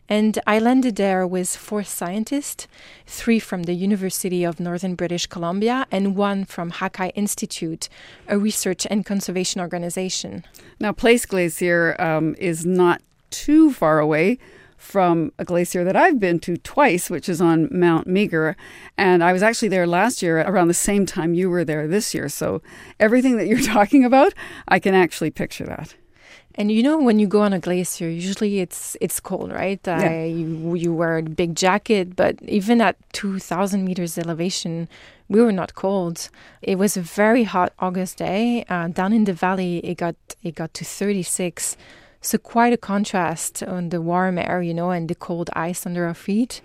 [0.08, 2.66] And I landed there with four scientists
[3.06, 7.88] three from the University of Northern British Columbia and one from Hakai Institute,
[8.28, 10.44] a research and conservation organization.
[10.78, 14.38] Now, Place Glacier um, is not too far away
[14.84, 18.56] from a glacier that I've been to twice, which is on Mount Meager.
[18.96, 22.14] And I was actually there last year around the same time you were there this
[22.14, 22.28] year.
[22.28, 22.62] So
[23.00, 24.34] everything that you're talking about,
[24.68, 25.94] I can actually picture that.
[26.56, 29.80] And you know, when you go on a glacier, usually it's it's cold, right?
[29.84, 30.22] Yeah.
[30.22, 34.88] Uh, you, you wear a big jacket, but even at 2,000 meters elevation,
[35.28, 36.28] we were not cold.
[36.62, 38.64] It was a very hot August day.
[38.68, 40.14] Uh, down in the valley, it got
[40.44, 41.76] it got to 36
[42.24, 46.06] so quite a contrast on the warm air, you know, and the cold ice under
[46.06, 46.62] our feet.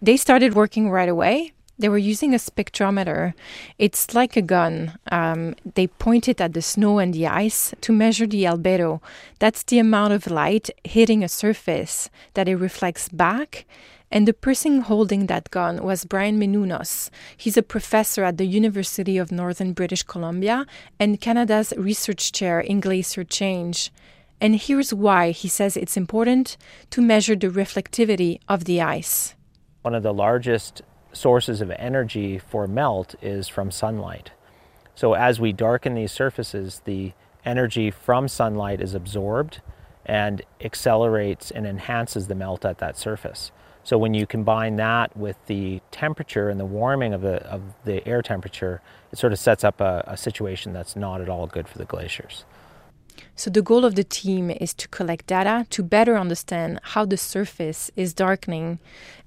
[0.00, 1.52] They started working right away.
[1.78, 3.34] They were using a spectrometer.
[3.78, 4.98] It's like a gun.
[5.12, 9.00] Um, they pointed at the snow and the ice to measure the albedo.
[9.38, 13.66] That's the amount of light hitting a surface that it reflects back.
[14.10, 17.10] And the person holding that gun was Brian Menounos.
[17.36, 20.64] He's a professor at the University of Northern British Columbia
[20.98, 23.90] and Canada's research chair in glacier change.
[24.40, 26.56] And here's why he says it's important
[26.90, 29.34] to measure the reflectivity of the ice.
[29.82, 30.82] One of the largest
[31.12, 34.32] sources of energy for melt is from sunlight.
[34.94, 37.12] So as we darken these surfaces, the
[37.44, 39.60] energy from sunlight is absorbed
[40.04, 43.50] and accelerates and enhances the melt at that surface.
[43.84, 48.06] So when you combine that with the temperature and the warming of the, of the
[48.06, 48.82] air temperature,
[49.12, 51.84] it sort of sets up a, a situation that's not at all good for the
[51.84, 52.44] glaciers.
[53.34, 57.16] So, the goal of the team is to collect data to better understand how the
[57.16, 58.78] surface is darkening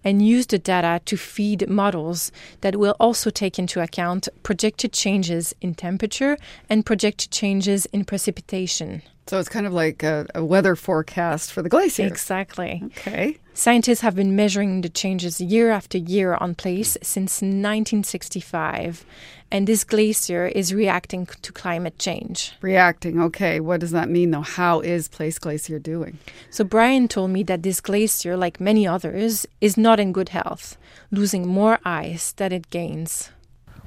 [0.04, 2.32] and use the data to feed models
[2.62, 6.38] that will also take into account projected changes in temperature
[6.70, 9.02] and projected changes in precipitation.
[9.30, 12.08] So it's kind of like a, a, weather forecast for the glacier.
[12.08, 12.82] Exactly.
[12.84, 13.38] Okay.
[13.54, 19.06] Scientists have been measuring the changes year after year on place since 1965,
[19.52, 22.54] and this glacier is reacting to climate change.
[22.62, 23.60] Reacting, okay.
[23.60, 24.42] What does that mean, though?
[24.42, 26.18] How is Place Glacier doing?
[26.50, 30.76] So, Brian told me that this glacier, like many others, is not in good health,
[31.12, 33.30] losing more ice than it gains.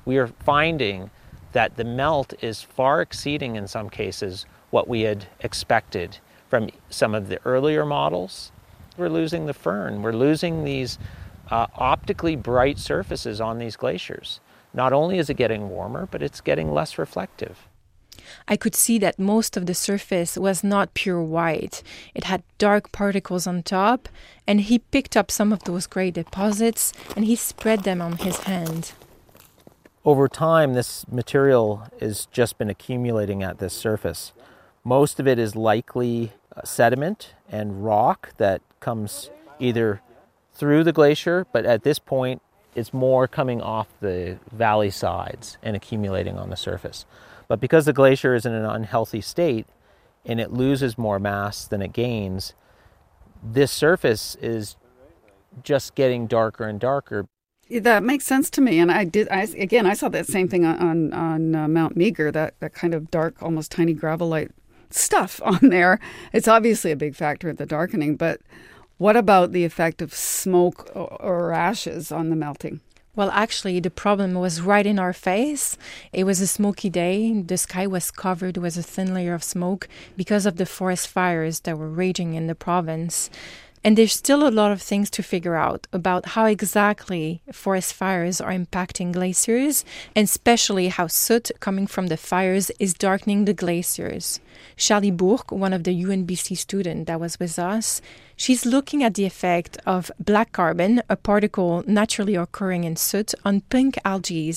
[0.04, 1.10] We are finding
[1.50, 6.18] that the melt is far exceeding, in some cases, what we had expected
[6.48, 8.50] from some of the earlier models.
[8.96, 10.98] We're losing the firn, we're losing these
[11.50, 14.40] uh, optically bright surfaces on these glaciers.
[14.74, 17.68] Not only is it getting warmer, but it's getting less reflective.
[18.48, 21.82] I could see that most of the surface was not pure white.
[22.14, 24.08] It had dark particles on top,
[24.46, 28.38] and he picked up some of those gray deposits and he spread them on his
[28.40, 28.92] hand.
[30.04, 34.32] Over time, this material has just been accumulating at this surface.
[34.84, 40.00] Most of it is likely uh, sediment and rock that comes either
[40.52, 42.42] through the glacier, but at this point,
[42.74, 47.04] it's more coming off the valley sides and accumulating on the surface.
[47.48, 49.66] But because the glacier is in an unhealthy state
[50.24, 52.54] and it loses more mass than it gains,
[53.42, 54.76] this surface is
[55.62, 57.26] just getting darker and darker.
[57.70, 59.28] That makes sense to me, and I did.
[59.28, 62.30] I again, I saw that same thing on on, uh, Mount Meager.
[62.30, 64.50] That that kind of dark, almost tiny gravelite
[64.94, 65.98] stuff on there.
[66.32, 68.40] It's obviously a big factor in the darkening, but
[68.98, 72.80] what about the effect of smoke or ashes on the melting?
[73.14, 75.76] Well, actually, the problem was right in our face.
[76.14, 77.42] It was a smoky day.
[77.42, 79.86] The sky was covered with a thin layer of smoke
[80.16, 83.28] because of the forest fires that were raging in the province.
[83.84, 88.40] And there's still a lot of things to figure out about how exactly forest fires
[88.40, 94.38] are impacting glaciers, and especially how soot coming from the fires is darkening the glaciers.
[94.76, 98.00] Charlie Bourque, one of the UNBC students that was with us,
[98.36, 103.62] she's looking at the effect of black carbon, a particle naturally occurring in soot, on
[103.62, 104.54] pink algae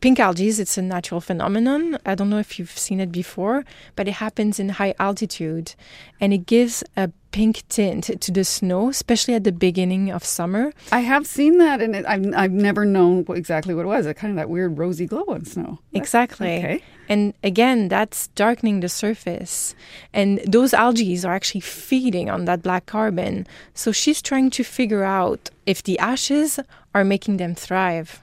[0.00, 1.98] pink algae is it's a natural phenomenon.
[2.04, 5.74] I don't know if you've seen it before but it happens in high altitude
[6.20, 10.72] and it gives a pink tint to the snow especially at the beginning of summer.
[10.92, 14.14] I have seen that and it, I've, I've never known exactly what it was it
[14.14, 15.78] kind of that weird rosy glow on snow.
[15.92, 16.58] Exactly.
[16.58, 16.82] okay.
[17.08, 19.74] And again that's darkening the surface.
[20.12, 23.46] And those algae are actually feeding on that black carbon.
[23.74, 26.60] So she's trying to figure out if the ashes
[26.94, 28.22] are making them thrive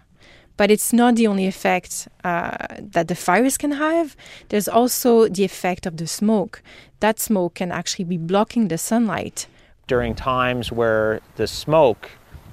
[0.58, 4.16] but it's not the only effect uh, that the fires can have.
[4.50, 6.62] There's also the effect of the smoke.
[7.00, 9.48] That smoke can actually be blocking the sunlight.
[9.88, 12.12] During times where the smoke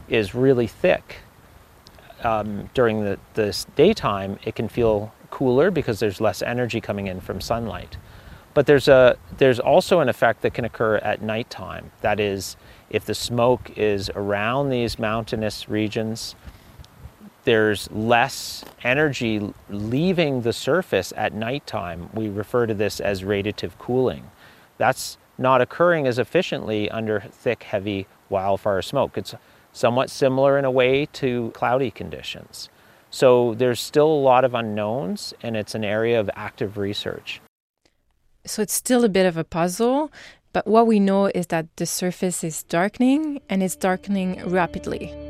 [0.08, 1.18] is really thick,
[2.22, 7.20] um, during the, the daytime, it can feel cooler because there's less energy coming in
[7.20, 7.96] from sunlight.
[8.52, 11.92] But there's, a, there's also an effect that can occur at nighttime.
[12.00, 12.56] That is,
[12.90, 16.34] if the smoke is around these mountainous regions,
[17.44, 22.10] there's less energy leaving the surface at nighttime.
[22.14, 24.30] We refer to this as radiative cooling.
[24.78, 29.16] That's not occurring as efficiently under thick, heavy wildfire smoke.
[29.16, 29.34] It's
[29.72, 32.68] somewhat similar in a way to cloudy conditions.
[33.10, 37.40] So there's still a lot of unknowns, and it's an area of active research.
[38.44, 40.12] So it's still a bit of a puzzle,
[40.52, 45.29] but what we know is that the surface is darkening and it's darkening rapidly.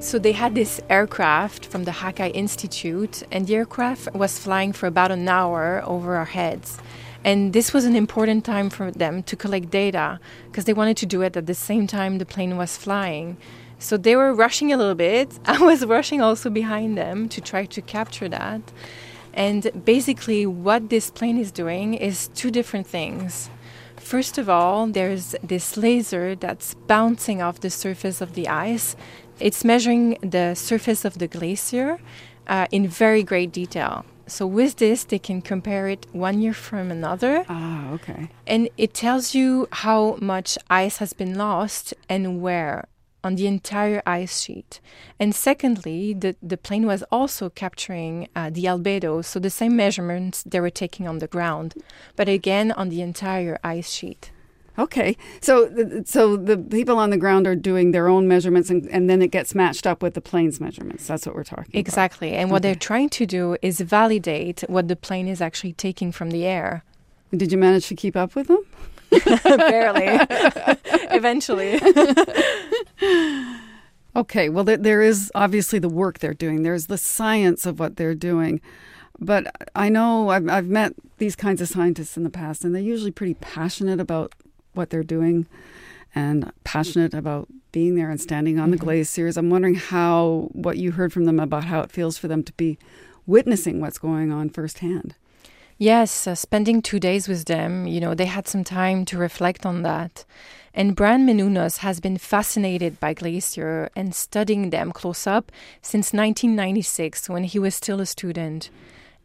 [0.00, 4.86] So they had this aircraft from the Hakai Institute, and the aircraft was flying for
[4.86, 6.78] about an hour over our heads.
[7.22, 11.06] And this was an important time for them to collect data because they wanted to
[11.06, 13.36] do it at the same time the plane was flying.
[13.78, 15.38] So they were rushing a little bit.
[15.44, 18.62] I was rushing also behind them to try to capture that.
[19.34, 23.50] And basically, what this plane is doing is two different things.
[23.98, 28.96] First of all, there's this laser that's bouncing off the surface of the ice
[29.40, 31.98] it's measuring the surface of the glacier
[32.46, 34.04] uh, in very great detail.
[34.26, 37.44] So with this, they can compare it one year from another.
[37.48, 38.30] Ah, okay.
[38.46, 42.86] And it tells you how much ice has been lost and where
[43.22, 44.80] on the entire ice sheet.
[45.18, 50.42] And secondly, the, the plane was also capturing uh, the albedo, so the same measurements
[50.44, 51.74] they were taking on the ground,
[52.16, 54.30] but again on the entire ice sheet.
[54.78, 59.10] Okay, so so the people on the ground are doing their own measurements, and, and
[59.10, 61.06] then it gets matched up with the plane's measurements.
[61.06, 61.78] That's what we're talking about.
[61.78, 62.30] exactly.
[62.30, 62.40] about.
[62.40, 66.30] And what they're trying to do is validate what the plane is actually taking from
[66.30, 66.84] the air.
[67.36, 68.64] Did you manage to keep up with them?
[69.44, 70.06] Barely.
[71.12, 71.80] Eventually.
[74.16, 74.48] okay.
[74.48, 76.62] Well, there, there is obviously the work they're doing.
[76.62, 78.60] There's the science of what they're doing.
[79.18, 82.82] But I know I've, I've met these kinds of scientists in the past, and they're
[82.82, 84.32] usually pretty passionate about
[84.74, 85.46] what they're doing
[86.14, 88.72] and passionate about being there and standing on mm-hmm.
[88.72, 89.36] the glaciers.
[89.36, 92.52] I'm wondering how what you heard from them about how it feels for them to
[92.54, 92.78] be
[93.26, 95.14] witnessing what's going on firsthand.
[95.78, 99.64] Yes, uh, spending two days with them, you know, they had some time to reflect
[99.64, 100.26] on that.
[100.74, 105.50] And Brian Menounos has been fascinated by glacier and studying them close up
[105.80, 108.68] since 1996 when he was still a student.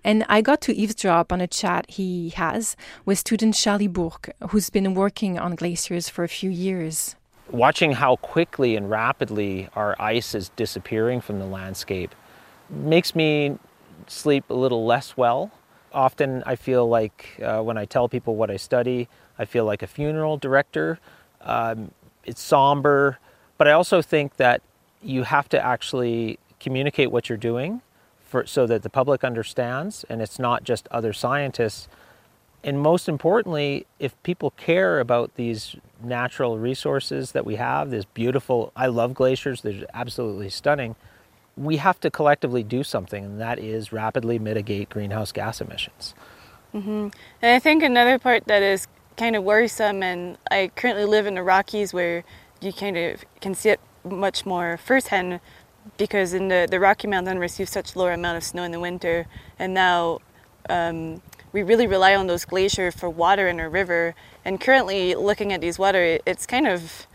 [0.05, 4.69] And I got to eavesdrop on a chat he has with student Charlie Bourque, who's
[4.69, 7.15] been working on glaciers for a few years.
[7.49, 12.13] Watching how quickly and rapidly our ice is disappearing from the landscape
[12.69, 13.57] makes me
[14.05, 15.49] sleep a little less well.
[15.91, 19.81] Often I feel like uh, when I tell people what I study, I feel like
[19.81, 20.99] a funeral director.
[21.41, 21.89] Um,
[22.23, 23.17] it's somber,
[23.57, 24.61] but I also think that
[25.01, 27.81] you have to actually communicate what you're doing
[28.35, 31.87] for, so that the public understands and it's not just other scientists.
[32.65, 38.73] And most importantly, if people care about these natural resources that we have, this beautiful,
[38.75, 40.95] I love glaciers, they're absolutely stunning.
[41.55, 46.13] We have to collectively do something, and that is rapidly mitigate greenhouse gas emissions.
[46.73, 47.07] Mm-hmm.
[47.41, 51.35] And I think another part that is kind of worrisome, and I currently live in
[51.35, 52.25] the Rockies where
[52.59, 55.39] you kind of can see it much more firsthand
[55.97, 59.27] because in the, the Rocky Mountain receives such lower amount of snow in the winter,
[59.59, 60.19] and now
[60.69, 61.21] um,
[61.51, 64.15] we really rely on those glaciers for water in our river.
[64.43, 67.07] And currently, looking at these water, it's kind of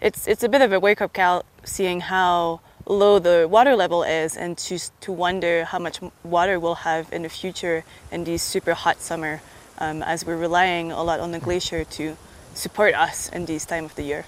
[0.00, 4.02] it's it's a bit of a wake up call seeing how low the water level
[4.02, 8.42] is and to, to wonder how much water we'll have in the future in these
[8.42, 9.40] super hot summer
[9.78, 12.16] um, as we're relying a lot on the glacier to
[12.52, 14.26] support us in this time of the year.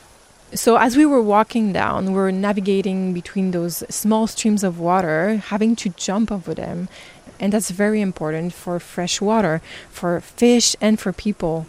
[0.55, 5.37] So, as we were walking down, we were navigating between those small streams of water,
[5.37, 6.89] having to jump over them.
[7.41, 11.67] And that's very important for fresh water, for fish, and for people.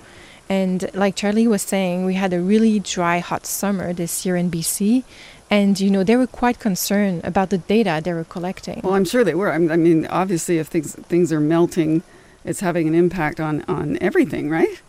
[0.47, 4.49] And like Charlie was saying, we had a really dry, hot summer this year in
[4.49, 5.03] BC.
[5.49, 8.82] And, you know, they were quite concerned about the data they were collecting.
[8.84, 9.51] Well, I'm sure they were.
[9.51, 12.03] I mean, obviously, if things, things are melting,
[12.45, 14.82] it's having an impact on, on everything, right?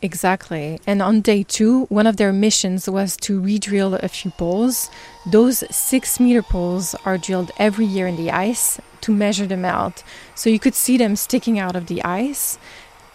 [0.00, 0.78] Exactly.
[0.86, 4.90] And on day two, one of their missions was to re drill a few poles.
[5.26, 10.04] Those six meter poles are drilled every year in the ice to measure the melt.
[10.36, 12.58] So you could see them sticking out of the ice.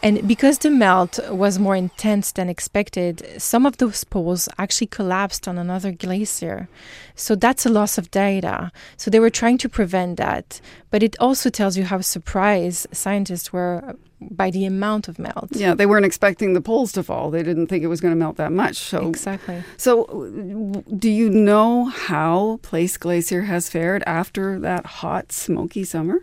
[0.01, 5.47] And because the melt was more intense than expected, some of those poles actually collapsed
[5.47, 6.67] on another glacier.
[7.15, 8.73] So that's a loss of data.
[8.97, 10.59] So they were trying to prevent that.
[10.91, 13.95] But it also tells you how surprised scientists were
[14.31, 15.49] by the amount of melt.
[15.51, 17.31] Yeah, they weren't expecting the poles to fall.
[17.31, 18.77] They didn't think it was going to melt that much.
[18.77, 19.63] So Exactly.
[19.77, 20.05] So
[20.97, 26.21] do you know how Place Glacier has fared after that hot, smoky summer?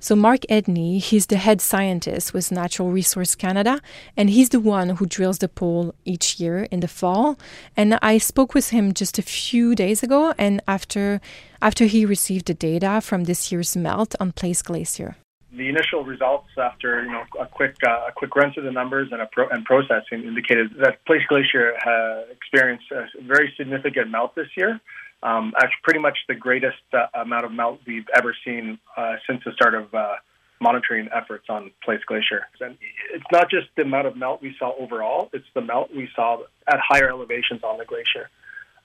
[0.00, 3.80] So Mark Ednie, he's the head scientist with Natural Resource Canada,
[4.16, 7.36] and he's the one who drills the pole each year in the fall.
[7.76, 11.20] And I spoke with him just a few days ago, and after
[11.60, 15.16] after he received the data from this year's melt on Place Glacier.
[15.58, 19.08] The initial results after you know a quick uh, a quick run through the numbers
[19.12, 24.34] and a pro- and processing indicated that Place Glacier uh, experienced a very significant melt
[24.34, 24.80] this year
[25.22, 29.42] um, actually pretty much the greatest uh, amount of melt we've ever seen uh, since
[29.44, 30.14] the start of uh,
[30.60, 32.46] monitoring efforts on Place Glacier.
[32.60, 32.76] And
[33.12, 36.42] it's not just the amount of melt we saw overall; it's the melt we saw
[36.66, 38.30] at higher elevations on the glacier,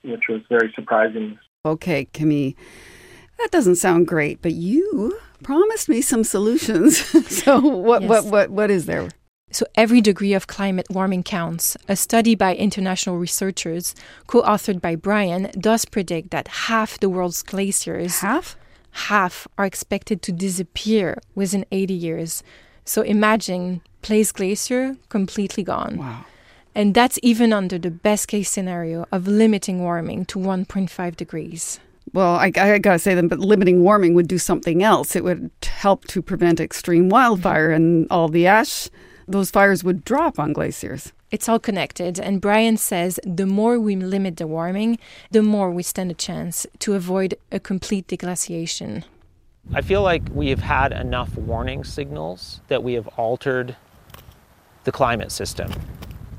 [0.04, 1.38] which was very surprising.
[1.66, 2.54] Okay, Camille,
[3.40, 6.98] that doesn't sound great, but you promised me some solutions.
[7.30, 8.10] so what, Yes.
[8.10, 9.10] what, what, what is there?
[9.52, 11.78] So every degree of climate warming counts.
[11.88, 13.94] A study by international researchers,
[14.26, 18.56] co-authored by Brian, does predict that half the world's glaciers half
[18.94, 22.44] half are expected to disappear within 80 years.
[22.86, 25.98] So imagine Place Glacier completely gone.
[25.98, 26.26] Wow.
[26.76, 31.80] And that's even under the best case scenario of limiting warming to 1.5 degrees.
[32.14, 35.16] Well, I, I gotta say that, but limiting warming would do something else.
[35.16, 38.90] It would help to prevent extreme wildfire and all the ash.
[39.28, 41.12] Those fires would drop on glaciers.
[41.32, 45.00] It's all connected, and Brian says the more we limit the warming,
[45.32, 49.04] the more we stand a chance to avoid a complete deglaciation.
[49.74, 53.76] I feel like we have had enough warning signals that we have altered
[54.84, 55.72] the climate system.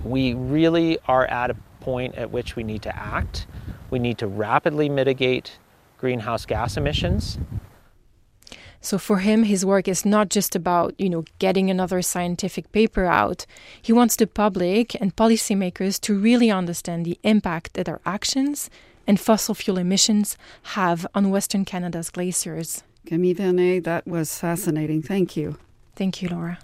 [0.04, 3.48] We really are at a point at which we need to act.
[3.90, 5.58] We need to rapidly mitigate
[5.98, 7.38] greenhouse gas emissions.
[8.80, 13.06] So for him, his work is not just about, you know, getting another scientific paper
[13.06, 13.46] out.
[13.80, 18.68] He wants the public and policymakers to really understand the impact that our actions
[19.06, 20.36] and fossil fuel emissions
[20.74, 22.82] have on Western Canada's glaciers.
[23.06, 25.00] Camille Vernet, that was fascinating.
[25.00, 25.56] Thank you.
[25.96, 26.58] Thank you, Laura.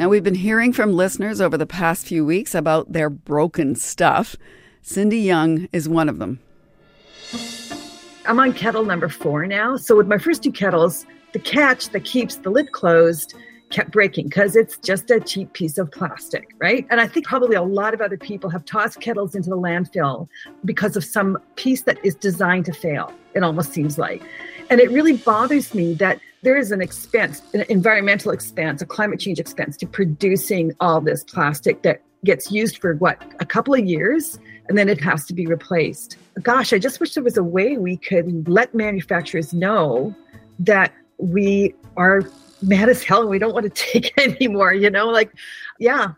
[0.00, 4.34] Now, we've been hearing from listeners over the past few weeks about their broken stuff.
[4.80, 6.40] Cindy Young is one of them.
[8.24, 9.76] I'm on kettle number four now.
[9.76, 13.34] So with my first two kettles, the catch that keeps the lid closed
[13.68, 16.86] kept breaking because it's just a cheap piece of plastic, right?
[16.88, 20.28] And I think probably a lot of other people have tossed kettles into the landfill
[20.64, 23.12] because of some piece that is designed to fail.
[23.34, 24.22] It almost seems like.
[24.70, 29.20] And it really bothers me that there is an expense, an environmental expense, a climate
[29.20, 33.80] change expense to producing all this plastic that gets used for what, a couple of
[33.80, 34.38] years,
[34.68, 36.16] and then it has to be replaced.
[36.42, 40.14] Gosh, I just wish there was a way we could let manufacturers know
[40.58, 42.22] that we are
[42.62, 45.08] mad as hell and we don't want to take it anymore, you know?
[45.08, 45.32] Like,
[45.78, 46.12] yeah,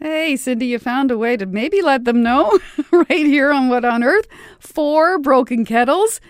[0.00, 2.58] Hey, Cindy, you found a way to maybe let them know
[2.90, 4.26] right here on What on Earth?
[4.58, 6.20] Four broken kettles?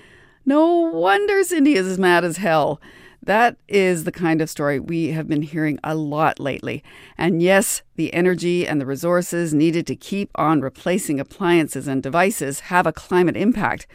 [0.47, 2.81] No wonder Cindy is as mad as hell.
[3.25, 6.85] That is the kind of story we have been hearing a lot lately.
[7.17, 12.61] And yes, the energy and the resources needed to keep on replacing appliances and devices
[12.61, 13.87] have a climate impact.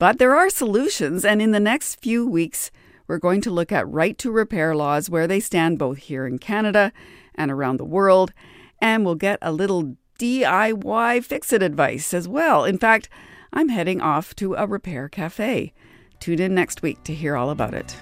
[0.00, 2.72] But there are solutions, and in the next few weeks,
[3.06, 6.38] we're going to look at right to repair laws where they stand both here in
[6.38, 6.92] Canada
[7.36, 8.32] and around the world,
[8.80, 12.64] and we'll get a little DIY fix it advice as well.
[12.64, 13.08] In fact,
[13.52, 15.72] I'm heading off to a repair cafe.
[16.18, 17.96] Tune in next week to hear all about it.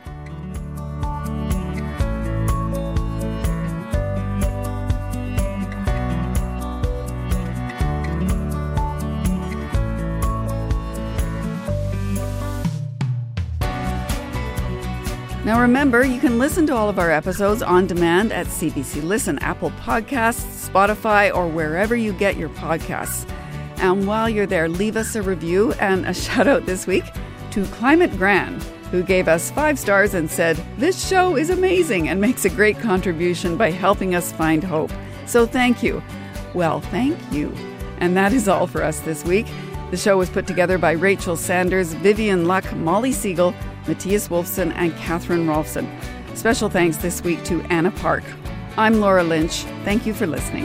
[15.44, 19.40] Now remember, you can listen to all of our episodes on demand at CBC Listen,
[19.40, 23.28] Apple Podcasts, Spotify, or wherever you get your podcasts.
[23.78, 27.04] And while you're there, leave us a review and a shout out this week
[27.50, 28.62] to Climate Grand,
[28.92, 32.78] who gave us five stars and said, This show is amazing and makes a great
[32.78, 34.92] contribution by helping us find hope.
[35.26, 36.04] So thank you.
[36.54, 37.52] Well, thank you.
[37.98, 39.46] And that is all for us this week.
[39.92, 43.54] The show was put together by Rachel Sanders, Vivian Luk, Molly Segal,
[43.86, 45.86] Matthias Wolfson, and Catherine Rolfsen.
[46.34, 48.24] Special thanks this week to Anna Park.
[48.78, 49.64] I'm Laura Lynch.
[49.84, 50.64] Thank you for listening.